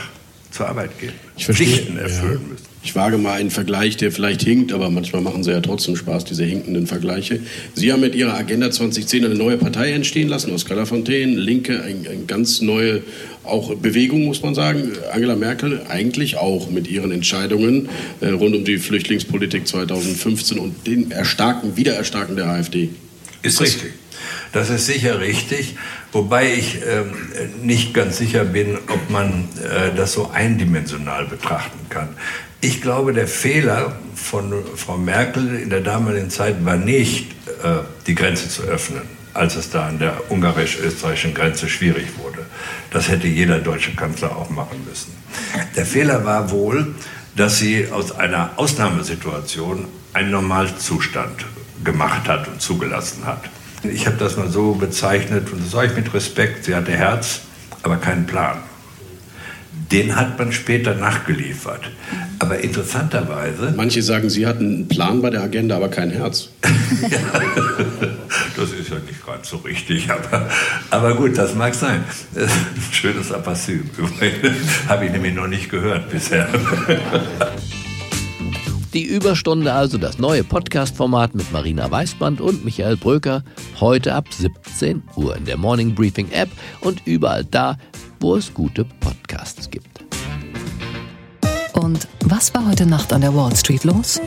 zur 0.51 0.67
Arbeit 0.67 0.99
gehen, 0.99 1.13
ich 1.35 1.45
verstehe, 1.45 1.67
Pflichten 1.67 1.97
erfüllen 1.97 2.41
ja. 2.43 2.47
müssen. 2.49 2.73
Ich 2.83 2.95
wage 2.95 3.17
mal 3.17 3.39
einen 3.39 3.49
Vergleich, 3.49 3.95
der 3.95 4.11
vielleicht 4.11 4.41
hinkt, 4.43 4.73
aber 4.73 4.89
manchmal 4.89 5.21
machen 5.21 5.43
sie 5.43 5.51
ja 5.51 5.61
trotzdem 5.61 5.95
Spaß, 5.95 6.25
diese 6.25 6.43
hinkenden 6.43 6.85
Vergleiche. 6.85 7.39
Sie 7.73 7.91
haben 7.93 8.01
mit 8.01 8.13
Ihrer 8.13 8.35
Agenda 8.35 8.69
2010 8.69 9.23
eine 9.23 9.35
neue 9.35 9.57
Partei 9.57 9.93
entstehen 9.93 10.27
lassen, 10.27 10.51
Oskar 10.51 10.75
Lafontaine, 10.75 11.33
Linke, 11.33 11.81
eine 11.81 12.09
ein 12.09 12.27
ganz 12.27 12.61
neue 12.61 13.01
auch 13.43 13.73
Bewegung, 13.75 14.25
muss 14.25 14.43
man 14.43 14.53
sagen. 14.53 14.91
Angela 15.13 15.37
Merkel 15.37 15.81
eigentlich 15.87 16.37
auch 16.37 16.69
mit 16.69 16.89
ihren 16.89 17.11
Entscheidungen 17.11 17.87
äh, 18.19 18.27
rund 18.27 18.53
um 18.53 18.65
die 18.65 18.77
Flüchtlingspolitik 18.77 19.65
2015 19.65 20.59
und 20.59 20.85
den 20.85 21.09
Erstarken, 21.11 21.77
Wiedererstarken 21.77 22.35
der 22.35 22.47
AfD. 22.47 22.89
Ist 23.43 23.61
richtig. 23.61 23.93
Das 24.53 24.69
ist 24.69 24.85
sicher 24.85 25.19
richtig, 25.19 25.77
wobei 26.11 26.53
ich 26.53 26.81
äh, 26.81 27.03
nicht 27.61 27.93
ganz 27.93 28.17
sicher 28.17 28.45
bin, 28.45 28.77
ob 28.87 29.09
man 29.09 29.49
äh, 29.57 29.95
das 29.95 30.13
so 30.13 30.29
eindimensional 30.31 31.25
betrachten 31.25 31.79
kann. 31.89 32.09
Ich 32.61 32.81
glaube, 32.81 33.13
der 33.13 33.27
Fehler 33.27 33.97
von 34.15 34.53
Frau 34.75 34.97
Merkel 34.97 35.59
in 35.59 35.69
der 35.69 35.81
damaligen 35.81 36.29
Zeit 36.29 36.63
war 36.63 36.77
nicht, 36.77 37.31
äh, 37.63 37.79
die 38.07 38.15
Grenze 38.15 38.47
zu 38.47 38.61
öffnen, 38.63 39.01
als 39.33 39.55
es 39.55 39.71
da 39.71 39.87
an 39.87 39.99
der 39.99 40.31
ungarisch-österreichischen 40.31 41.33
Grenze 41.33 41.67
schwierig 41.67 42.05
wurde. 42.17 42.45
Das 42.91 43.09
hätte 43.09 43.27
jeder 43.27 43.59
deutsche 43.59 43.95
Kanzler 43.95 44.37
auch 44.37 44.49
machen 44.51 44.85
müssen. 44.87 45.11
Der 45.75 45.85
Fehler 45.85 46.23
war 46.23 46.51
wohl, 46.51 46.93
dass 47.35 47.57
sie 47.57 47.89
aus 47.91 48.11
einer 48.11 48.51
Ausnahmesituation 48.57 49.87
einen 50.13 50.31
Normalzustand 50.31 51.45
gemacht 51.83 52.27
hat 52.27 52.47
und 52.47 52.61
zugelassen 52.61 53.25
hat. 53.25 53.41
Ich 53.83 54.05
habe 54.05 54.17
das 54.17 54.37
mal 54.37 54.49
so 54.49 54.73
bezeichnet, 54.73 55.51
und 55.51 55.63
das 55.63 55.71
sage 55.71 55.87
ich 55.87 55.95
mit 55.95 56.13
Respekt, 56.13 56.65
sie 56.65 56.75
hatte 56.75 56.91
Herz, 56.91 57.41
aber 57.81 57.97
keinen 57.97 58.25
Plan. 58.25 58.57
Den 59.91 60.15
hat 60.15 60.39
man 60.39 60.51
später 60.51 60.95
nachgeliefert. 60.95 61.91
Aber 62.39 62.59
interessanterweise. 62.59 63.73
Manche 63.75 64.01
sagen, 64.01 64.29
Sie 64.29 64.47
hatten 64.47 64.65
einen 64.65 64.87
Plan 64.87 65.21
bei 65.21 65.29
der 65.29 65.43
Agenda, 65.43 65.75
aber 65.75 65.89
kein 65.89 66.09
Herz. 66.09 66.49
ja, 67.01 67.09
das 68.57 68.71
ist 68.71 68.89
ja 68.89 68.97
nicht 69.07 69.23
gerade 69.23 69.41
so 69.43 69.57
richtig. 69.57 70.09
Aber, 70.09 70.49
aber 70.89 71.15
gut, 71.15 71.37
das 71.37 71.55
mag 71.55 71.75
sein. 71.75 72.03
Schönes 72.91 73.31
Aperçu. 73.31 73.79
Habe 74.87 75.05
ich 75.05 75.11
nämlich 75.11 75.33
noch 75.33 75.47
nicht 75.47 75.69
gehört 75.69 76.09
bisher. 76.09 76.47
Die 78.93 79.05
Überstunde 79.05 79.73
also 79.73 79.97
das 79.97 80.19
neue 80.19 80.43
Podcast-Format 80.43 81.33
mit 81.33 81.51
Marina 81.51 81.89
Weißband 81.89 82.39
und 82.39 82.63
Michael 82.63 82.95
Bröker 82.95 83.43
heute 83.79 84.13
ab 84.13 84.31
17 84.31 85.01
Uhr 85.15 85.35
in 85.35 85.45
der 85.45 85.57
Morning 85.57 85.95
Briefing 85.95 86.29
App 86.29 86.49
und 86.81 87.01
überall 87.07 87.43
da, 87.43 87.77
wo 88.19 88.35
es 88.35 88.53
gute 88.53 88.85
Podcasts 88.85 89.71
gibt. 89.71 90.05
Und 91.73 92.07
was 92.25 92.53
war 92.53 92.67
heute 92.69 92.85
Nacht 92.85 93.11
an 93.13 93.21
der 93.21 93.33
Wall 93.33 93.55
Street 93.55 93.83
los? 93.83 94.21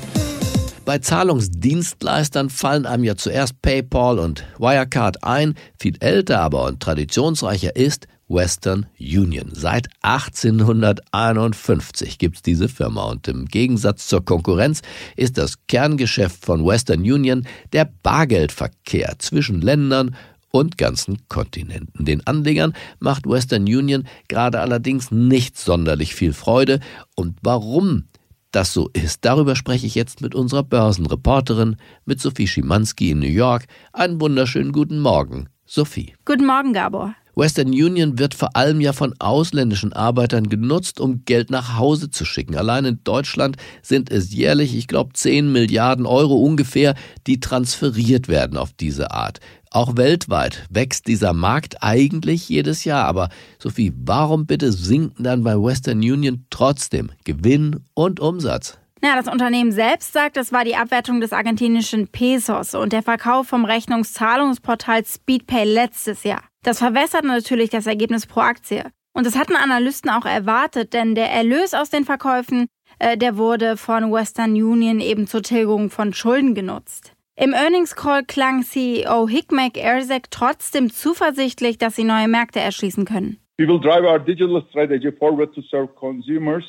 Bei 0.85 0.99
Zahlungsdienstleistern 0.99 2.51
fallen 2.51 2.87
einem 2.87 3.05
ja 3.05 3.15
zuerst 3.15 3.63
PayPal 3.63 4.19
und 4.19 4.43
Wirecard 4.59 5.23
ein. 5.23 5.55
Viel 5.79 5.97
älter 6.01 6.41
aber 6.41 6.65
und 6.65 6.81
traditionsreicher 6.81 7.77
ist 7.77 8.09
Western 8.29 8.87
Union. 8.99 9.51
Seit 9.53 9.89
1851 10.03 12.19
gibt 12.19 12.37
es 12.37 12.43
diese 12.43 12.69
Firma 12.69 13.05
und 13.05 13.29
im 13.29 13.47
Gegensatz 13.47 14.09
zur 14.09 14.25
Konkurrenz 14.25 14.83
ist 15.17 15.39
das 15.39 15.67
Kerngeschäft 15.69 16.45
von 16.45 16.67
Western 16.67 17.01
Union 17.01 17.47
der 17.73 17.89
Bargeldverkehr 18.03 19.15
zwischen 19.19 19.61
Ländern 19.61 20.17
und 20.51 20.79
ganzen 20.79 21.29
Kontinenten. 21.29 22.05
Den 22.05 22.27
Anlegern 22.27 22.73
macht 22.99 23.29
Western 23.29 23.63
Union 23.63 24.09
gerade 24.29 24.61
allerdings 24.61 25.11
nicht 25.11 25.59
sonderlich 25.59 26.15
viel 26.15 26.33
Freude. 26.33 26.81
Und 27.15 27.39
warum 27.43 28.05
das 28.53 28.73
so 28.73 28.89
ist, 28.93 29.25
darüber 29.25 29.55
spreche 29.55 29.87
ich 29.87 29.95
jetzt 29.95 30.23
mit 30.23 30.35
unserer 30.35 30.63
Börsenreporterin, 30.63 31.77
mit 32.07 32.21
Sophie 32.21 32.47
Schimanski 32.47 33.11
in 33.11 33.19
New 33.19 33.27
York. 33.27 33.67
Einen 33.93 34.21
wunderschönen 34.21 34.73
guten 34.73 35.01
Morgen, 35.01 35.49
Sophie. 35.67 36.15
Guten 36.25 36.47
Morgen, 36.47 36.73
Gabor. 36.73 37.15
Western 37.39 37.69
Union 37.69 38.19
wird 38.19 38.33
vor 38.33 38.57
allem 38.57 38.81
ja 38.81 38.95
von 38.95 39.15
ausländischen 39.19 39.93
Arbeitern 39.93 40.49
genutzt, 40.49 41.01
um 41.01 41.27
Geld 41.27 41.51
nach 41.51 41.77
Hause 41.77 42.09
zu 42.11 42.25
schicken. 42.25 42.57
Allein 42.57 42.87
in 42.87 43.01
Deutschland 43.05 43.59
sind 43.83 44.11
es 44.11 44.33
jährlich, 44.33 44.75
ich 44.75 44.89
glaube, 44.89 45.13
10 45.13 45.53
Milliarden 45.53 46.07
Euro 46.07 46.37
ungefähr, 46.37 46.95
die 47.27 47.39
transferiert 47.39 48.29
werden 48.29 48.57
auf 48.57 48.73
diese 48.73 49.11
Art. 49.11 49.41
Auch 49.71 49.97
weltweit 49.99 50.65
wächst 50.71 51.09
dieser 51.09 51.35
Markt 51.35 51.83
eigentlich 51.83 52.49
jedes 52.49 52.85
Jahr. 52.85 53.05
Aber 53.05 53.29
Sophie, 53.59 53.93
warum 53.95 54.47
bitte 54.47 54.73
sinken 54.73 55.23
dann 55.23 55.45
bei 55.45 55.57
Western 55.57 55.99
Union 55.99 56.47
trotzdem 56.49 57.11
Gewinn 57.25 57.81
und 57.93 58.19
Umsatz? 58.19 58.79
Ja, 59.03 59.15
das 59.15 59.29
Unternehmen 59.33 59.73
selbst 59.73 60.13
sagt, 60.13 60.37
es 60.37 60.53
war 60.53 60.65
die 60.65 60.77
Abwertung 60.77 61.21
des 61.21 61.33
argentinischen 61.33 62.09
Pesos 62.09 62.75
und 62.75 62.93
der 62.93 63.03
Verkauf 63.03 63.47
vom 63.47 63.65
Rechnungszahlungsportal 63.65 65.05
Speedpay 65.05 65.65
letztes 65.65 66.25
Jahr. 66.25 66.43
Das 66.63 66.79
verwässert 66.79 67.25
natürlich 67.25 67.71
das 67.71 67.87
Ergebnis 67.87 68.27
pro 68.27 68.41
Aktie. 68.41 68.85
Und 69.13 69.27
das 69.27 69.39
hatten 69.39 69.57
Analysten 69.57 70.11
auch 70.11 70.27
erwartet, 70.27 70.93
denn 70.93 71.15
der 71.15 71.31
Erlös 71.31 71.75
aus 71.75 71.91
den 71.91 72.05
Verkäufen, 72.05 72.67
äh, 72.99 73.17
der 73.17 73.37
wurde 73.37 73.77
von 73.77 74.13
Western 74.13 74.53
Union 74.53 75.01
eben 75.01 75.27
zur 75.27 75.43
Tilgung 75.43 75.91
von 75.91 76.13
Schulden 76.13 76.55
genutzt. 76.55 77.13
Im 77.39 77.53
Earnings 77.53 77.95
Call 77.95 78.25
klang 78.25 78.63
CEO 78.63 79.29
Hikmek 79.29 79.77
Erzek 79.77 80.31
trotzdem 80.31 80.91
zuversichtlich, 80.91 81.77
dass 81.77 81.95
sie 81.97 82.05
neue 82.05 82.29
Märkte 82.29 82.61
erschließen 82.61 83.05
können. 83.05 83.39
We 83.59 83.67
will 83.67 83.81
drive 83.81 84.05
our 84.05 84.19
digital 84.19 84.63
strategy 84.71 85.13
forward 85.13 85.55
to 85.55 85.63
serve 85.71 85.89
consumers 85.95 86.65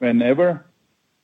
whenever, 0.00 0.64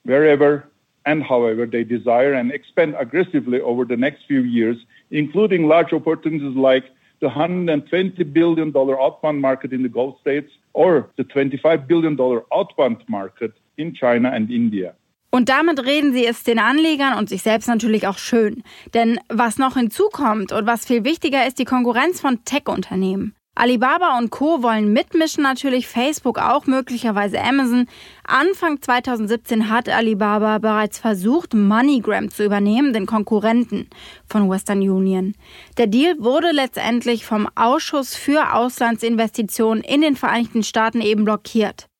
wherever 0.03 0.65
and 1.05 1.23
however 1.23 1.65
they 1.65 1.83
desire 1.83 2.33
and 2.33 2.51
expand 2.51 2.95
aggressively 2.97 3.59
over 3.59 3.85
the 3.85 3.97
next 3.97 4.25
few 4.27 4.41
years, 4.41 4.77
including 5.09 5.67
large 5.67 5.93
opportunities 5.93 6.55
like 6.55 6.85
the 7.21 7.27
$120 7.27 8.33
billion 8.33 8.73
outbound 8.75 9.41
market 9.41 9.73
in 9.73 9.83
the 9.83 9.89
Gulf 9.89 10.19
states 10.21 10.51
or 10.73 11.09
the 11.17 11.23
$25 11.23 11.87
billion 11.87 12.17
outbound 12.51 13.03
market 13.07 13.53
in 13.77 13.93
China 13.93 14.29
and 14.29 14.49
India. 14.49 14.93
Und 15.33 15.47
damit 15.47 15.85
reden 15.85 16.11
sie 16.11 16.25
es 16.25 16.43
den 16.43 16.59
Anlegern 16.59 17.17
und 17.17 17.29
sich 17.29 17.41
selbst 17.41 17.67
natürlich 17.67 18.05
auch 18.05 18.17
schön. 18.17 18.63
Denn 18.93 19.17
was 19.29 19.57
noch 19.57 19.75
hinzukommt 19.77 20.51
und 20.51 20.67
was 20.67 20.85
viel 20.85 21.05
wichtiger 21.05 21.47
ist, 21.47 21.57
die 21.57 21.63
Konkurrenz 21.63 22.19
von 22.19 22.43
Tech-Unternehmen. 22.43 23.33
Alibaba 23.61 24.17
und 24.17 24.31
Co. 24.31 24.63
wollen 24.63 24.91
mitmischen, 24.91 25.43
natürlich 25.43 25.87
Facebook 25.87 26.39
auch, 26.39 26.65
möglicherweise 26.65 27.39
Amazon. 27.39 27.85
Anfang 28.25 28.81
2017 28.81 29.69
hat 29.69 29.87
Alibaba 29.87 30.57
bereits 30.57 30.97
versucht, 30.97 31.53
MoneyGram 31.53 32.31
zu 32.31 32.43
übernehmen, 32.43 32.91
den 32.91 33.05
Konkurrenten 33.05 33.87
von 34.27 34.49
Western 34.49 34.79
Union. 34.79 35.35
Der 35.77 35.85
Deal 35.85 36.15
wurde 36.17 36.49
letztendlich 36.49 37.23
vom 37.23 37.47
Ausschuss 37.53 38.15
für 38.15 38.55
Auslandsinvestitionen 38.55 39.83
in 39.83 40.01
den 40.01 40.15
Vereinigten 40.15 40.63
Staaten 40.63 40.99
eben 40.99 41.23
blockiert. 41.23 41.90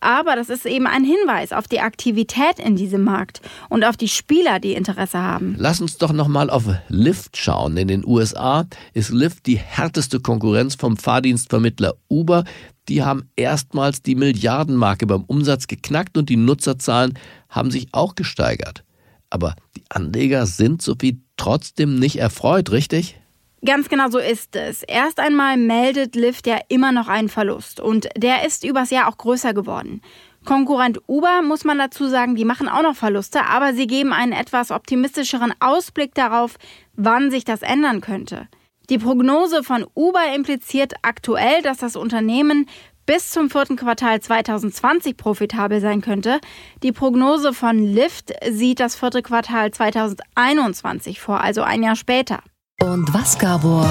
Aber 0.00 0.34
das 0.34 0.48
ist 0.48 0.64
eben 0.64 0.86
ein 0.86 1.04
Hinweis 1.04 1.52
auf 1.52 1.68
die 1.68 1.80
Aktivität 1.80 2.58
in 2.58 2.74
diesem 2.74 3.04
Markt 3.04 3.42
und 3.68 3.84
auf 3.84 3.96
die 3.98 4.08
Spieler, 4.08 4.58
die 4.58 4.72
Interesse 4.72 5.18
haben. 5.18 5.54
Lass 5.58 5.80
uns 5.80 5.98
doch 5.98 6.12
nochmal 6.12 6.48
auf 6.48 6.64
Lyft 6.88 7.36
schauen. 7.36 7.76
In 7.76 7.88
den 7.88 8.06
USA 8.06 8.66
ist 8.94 9.10
Lyft 9.10 9.46
die 9.46 9.58
härteste 9.58 10.20
Konkurrenz 10.20 10.74
vom 10.74 10.96
Fahrdienstvermittler 10.96 11.94
Uber. 12.08 12.44
Die 12.88 13.02
haben 13.02 13.28
erstmals 13.36 14.02
die 14.02 14.14
Milliardenmarke 14.14 15.06
beim 15.06 15.24
Umsatz 15.24 15.66
geknackt 15.66 16.16
und 16.16 16.30
die 16.30 16.36
Nutzerzahlen 16.36 17.18
haben 17.50 17.70
sich 17.70 17.88
auch 17.92 18.14
gesteigert. 18.14 18.84
Aber 19.28 19.54
die 19.76 19.84
Anleger 19.90 20.46
sind 20.46 20.82
so 20.82 20.94
viel 20.98 21.20
trotzdem 21.36 21.98
nicht 21.98 22.16
erfreut, 22.16 22.72
richtig? 22.72 23.20
Ganz 23.64 23.90
genau 23.90 24.08
so 24.08 24.18
ist 24.18 24.56
es. 24.56 24.82
Erst 24.82 25.20
einmal 25.20 25.58
meldet 25.58 26.16
Lyft 26.16 26.46
ja 26.46 26.58
immer 26.68 26.92
noch 26.92 27.08
einen 27.08 27.28
Verlust 27.28 27.78
und 27.78 28.08
der 28.16 28.46
ist 28.46 28.64
übers 28.64 28.90
Jahr 28.90 29.06
auch 29.08 29.18
größer 29.18 29.52
geworden. 29.52 30.00
Konkurrent 30.46 31.00
Uber, 31.06 31.42
muss 31.42 31.64
man 31.64 31.76
dazu 31.76 32.08
sagen, 32.08 32.34
die 32.34 32.46
machen 32.46 32.70
auch 32.70 32.82
noch 32.82 32.96
Verluste, 32.96 33.44
aber 33.44 33.74
sie 33.74 33.86
geben 33.86 34.14
einen 34.14 34.32
etwas 34.32 34.70
optimistischeren 34.70 35.52
Ausblick 35.60 36.14
darauf, 36.14 36.56
wann 36.94 37.30
sich 37.30 37.44
das 37.44 37.60
ändern 37.60 38.00
könnte. 38.00 38.48
Die 38.88 38.96
Prognose 38.98 39.62
von 39.62 39.86
Uber 39.94 40.34
impliziert 40.34 40.94
aktuell, 41.02 41.60
dass 41.60 41.78
das 41.78 41.96
Unternehmen 41.96 42.66
bis 43.04 43.30
zum 43.30 43.50
vierten 43.50 43.76
Quartal 43.76 44.20
2020 44.20 45.18
profitabel 45.18 45.80
sein 45.80 46.00
könnte. 46.00 46.40
Die 46.82 46.92
Prognose 46.92 47.52
von 47.52 47.78
Lyft 47.78 48.32
sieht 48.48 48.80
das 48.80 48.96
vierte 48.96 49.20
Quartal 49.22 49.70
2021 49.70 51.20
vor, 51.20 51.42
also 51.42 51.62
ein 51.62 51.82
Jahr 51.82 51.96
später. 51.96 52.40
Und 52.82 53.12
was, 53.12 53.38
Gabor, 53.38 53.86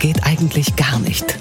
geht 0.00 0.24
eigentlich 0.24 0.74
gar 0.76 0.98
nicht? 0.98 1.38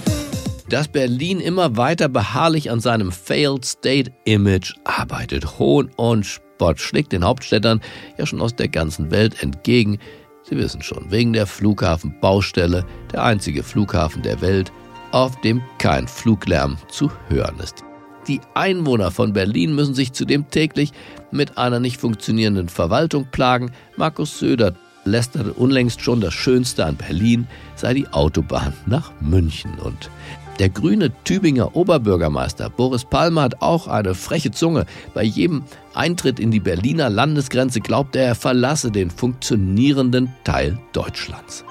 Dass 0.70 0.88
Berlin 0.88 1.40
immer 1.40 1.76
weiter 1.76 2.08
beharrlich 2.08 2.72
an 2.72 2.80
seinem 2.80 3.12
Failed 3.12 3.66
State 3.66 4.12
Image 4.26 4.74
arbeitet. 4.84 5.60
Hohn 5.60 5.90
und 5.96 6.26
Spott 6.26 6.80
schlägt 6.80 7.12
den 7.12 7.24
Hauptstädtern 7.24 7.82
ja 8.18 8.26
schon 8.26 8.42
aus 8.42 8.56
der 8.56 8.68
ganzen 8.68 9.12
Welt 9.12 9.42
entgegen. 9.42 10.00
Sie 10.44 10.56
wissen 10.58 10.82
schon, 10.82 11.10
wegen 11.10 11.34
der 11.34 11.48
Flughafenbaustelle, 11.48 12.86
der 13.12 13.24
einzige 13.24 13.64
Flughafen 13.64 14.22
der 14.22 14.42
Welt, 14.42 14.72
auf 15.12 15.40
dem 15.42 15.62
kein 15.80 16.08
Fluglärm 16.08 16.78
zu 16.90 17.12
hören 17.28 17.60
ist. 17.60 17.84
Die 18.28 18.40
Einwohner 18.54 19.12
von 19.12 19.34
Berlin 19.34 19.76
müssen 19.76 19.96
sich 19.96 20.14
zudem 20.14 20.50
täglich 20.50 20.92
mit 21.32 21.58
einer 21.58 21.80
nicht 21.80 22.00
funktionierenden 22.00 22.70
Verwaltung 22.70 23.28
plagen. 23.32 23.72
Markus 23.98 24.40
Söder 24.40 24.76
lästerte 25.06 25.54
unlängst 25.54 26.02
schon, 26.02 26.22
das 26.22 26.34
Schönste 26.34 26.86
an 26.86 26.96
Berlin 26.96 27.48
sei 27.76 27.94
die 27.94 28.08
Autobahn 28.08 28.74
nach 28.86 29.12
München. 29.22 29.78
Und 29.80 30.10
der 30.60 30.70
grüne 30.70 31.12
Tübinger 31.24 31.76
Oberbürgermeister 31.76 32.70
Boris 32.70 33.06
Palmer 33.06 33.44
hat 33.44 33.62
auch 33.62 33.88
eine 33.88 34.14
freche 34.14 34.52
Zunge. 34.52 34.86
Bei 35.14 35.24
jedem 35.24 35.64
Eintritt 35.94 36.40
in 36.40 36.52
die 36.52 36.60
Berliner 36.60 37.10
Landesgrenze 37.10 37.82
glaubt 37.82 38.16
er, 38.16 38.26
er 38.26 38.36
verlasse 38.36 38.92
den 38.92 39.10
funktionierenden 39.10 40.34
Teil 40.44 40.78
Deutschlands. 40.92 41.66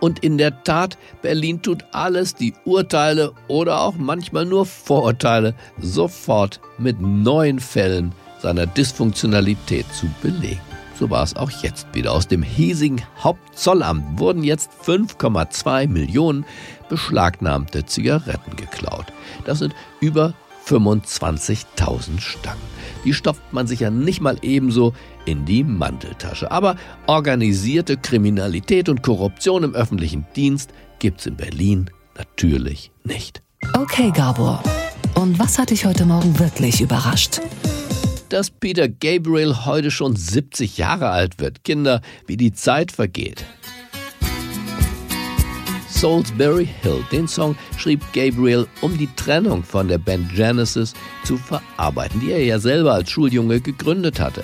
Und 0.00 0.18
in 0.18 0.36
der 0.36 0.64
Tat, 0.64 0.98
Berlin 1.20 1.62
tut 1.62 1.84
alles, 1.92 2.34
die 2.34 2.54
Urteile 2.64 3.34
oder 3.46 3.82
auch 3.82 3.94
manchmal 3.96 4.46
nur 4.46 4.66
Vorurteile 4.66 5.54
sofort 5.80 6.60
mit 6.76 7.00
neuen 7.00 7.60
Fällen 7.60 8.12
seiner 8.40 8.66
Dysfunktionalität 8.66 9.86
zu 9.94 10.06
belegen. 10.20 10.71
So 10.98 11.10
war 11.10 11.22
es 11.22 11.36
auch 11.36 11.50
jetzt 11.50 11.86
wieder. 11.92 12.12
Aus 12.12 12.28
dem 12.28 12.42
hiesigen 12.42 13.02
Hauptzollamt 13.22 14.18
wurden 14.18 14.44
jetzt 14.44 14.70
5,2 14.86 15.88
Millionen 15.88 16.44
beschlagnahmte 16.88 17.86
Zigaretten 17.86 18.56
geklaut. 18.56 19.06
Das 19.44 19.58
sind 19.58 19.74
über 20.00 20.34
25.000 20.66 22.20
Stangen. 22.20 22.60
Die 23.04 23.14
stopft 23.14 23.52
man 23.52 23.66
sich 23.66 23.80
ja 23.80 23.90
nicht 23.90 24.20
mal 24.20 24.36
ebenso 24.42 24.94
in 25.24 25.44
die 25.44 25.64
Manteltasche. 25.64 26.50
Aber 26.50 26.76
organisierte 27.06 27.96
Kriminalität 27.96 28.88
und 28.88 29.02
Korruption 29.02 29.64
im 29.64 29.74
öffentlichen 29.74 30.26
Dienst 30.36 30.72
gibt's 30.98 31.26
in 31.26 31.36
Berlin 31.36 31.90
natürlich 32.16 32.92
nicht. 33.04 33.42
Okay, 33.74 34.12
Gabor. 34.14 34.62
Und 35.14 35.38
was 35.38 35.58
hat 35.58 35.70
dich 35.70 35.84
heute 35.84 36.04
Morgen 36.04 36.38
wirklich 36.38 36.80
überrascht? 36.80 37.40
Dass 38.32 38.50
Peter 38.50 38.88
Gabriel 38.88 39.66
heute 39.66 39.90
schon 39.90 40.16
70 40.16 40.78
Jahre 40.78 41.10
alt 41.10 41.38
wird. 41.38 41.64
Kinder, 41.64 42.00
wie 42.26 42.38
die 42.38 42.52
Zeit 42.52 42.90
vergeht. 42.90 43.44
Salisbury 45.88 46.68
Hill, 46.80 47.04
den 47.12 47.28
Song 47.28 47.56
schrieb 47.76 48.00
Gabriel, 48.12 48.66
um 48.80 48.96
die 48.96 49.08
Trennung 49.14 49.62
von 49.62 49.86
der 49.86 49.98
Band 49.98 50.34
Genesis 50.34 50.94
zu 51.24 51.36
verarbeiten, 51.36 52.20
die 52.20 52.32
er 52.32 52.42
ja 52.42 52.58
selber 52.58 52.94
als 52.94 53.10
Schuljunge 53.10 53.60
gegründet 53.60 54.18
hatte. 54.18 54.42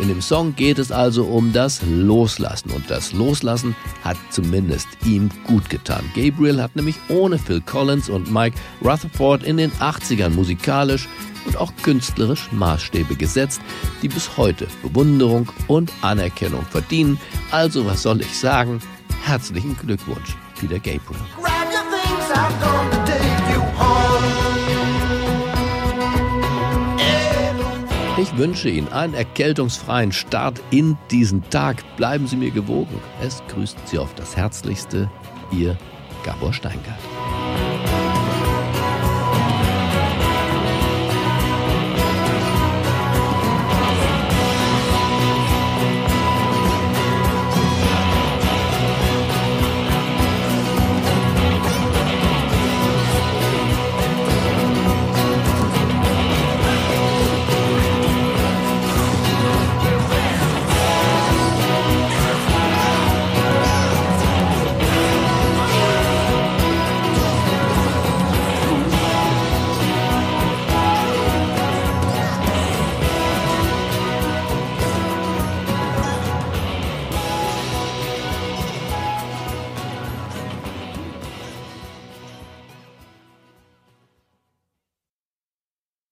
In 0.00 0.08
dem 0.08 0.20
Song 0.20 0.54
geht 0.54 0.78
es 0.78 0.92
also 0.92 1.24
um 1.24 1.54
das 1.54 1.80
Loslassen 1.82 2.70
und 2.70 2.90
das 2.90 3.14
Loslassen 3.14 3.74
hat 4.04 4.18
zumindest 4.30 4.86
ihm 5.06 5.30
gut 5.46 5.70
getan. 5.70 6.04
Gabriel 6.14 6.60
hat 6.60 6.76
nämlich 6.76 6.96
ohne 7.08 7.38
Phil 7.38 7.62
Collins 7.62 8.10
und 8.10 8.30
Mike 8.30 8.58
Rutherford 8.84 9.42
in 9.42 9.56
den 9.56 9.72
80ern 9.72 10.30
musikalisch 10.30 11.08
und 11.46 11.56
auch 11.56 11.72
künstlerisch 11.82 12.50
Maßstäbe 12.52 13.16
gesetzt, 13.16 13.60
die 14.02 14.08
bis 14.08 14.36
heute 14.36 14.66
Bewunderung 14.82 15.50
und 15.68 15.92
Anerkennung 16.02 16.64
verdienen. 16.66 17.18
Also 17.50 17.86
was 17.86 18.02
soll 18.02 18.20
ich 18.20 18.38
sagen? 18.38 18.80
Herzlichen 19.24 19.76
Glückwunsch, 19.76 20.36
Peter 20.58 20.78
Gabriel. 20.78 21.20
Ich 28.18 28.38
wünsche 28.38 28.68
Ihnen 28.68 28.88
einen 28.88 29.14
erkältungsfreien 29.14 30.10
Start 30.10 30.60
in 30.70 30.96
diesen 31.10 31.48
Tag. 31.50 31.84
Bleiben 31.96 32.26
Sie 32.26 32.36
mir 32.36 32.50
gewogen. 32.50 33.00
Es 33.20 33.42
grüßt 33.48 33.76
Sie 33.86 33.98
auf 33.98 34.14
das 34.14 34.36
Herzlichste, 34.36 35.10
Ihr 35.52 35.76
Gabor 36.24 36.52
Steingart. 36.52 36.98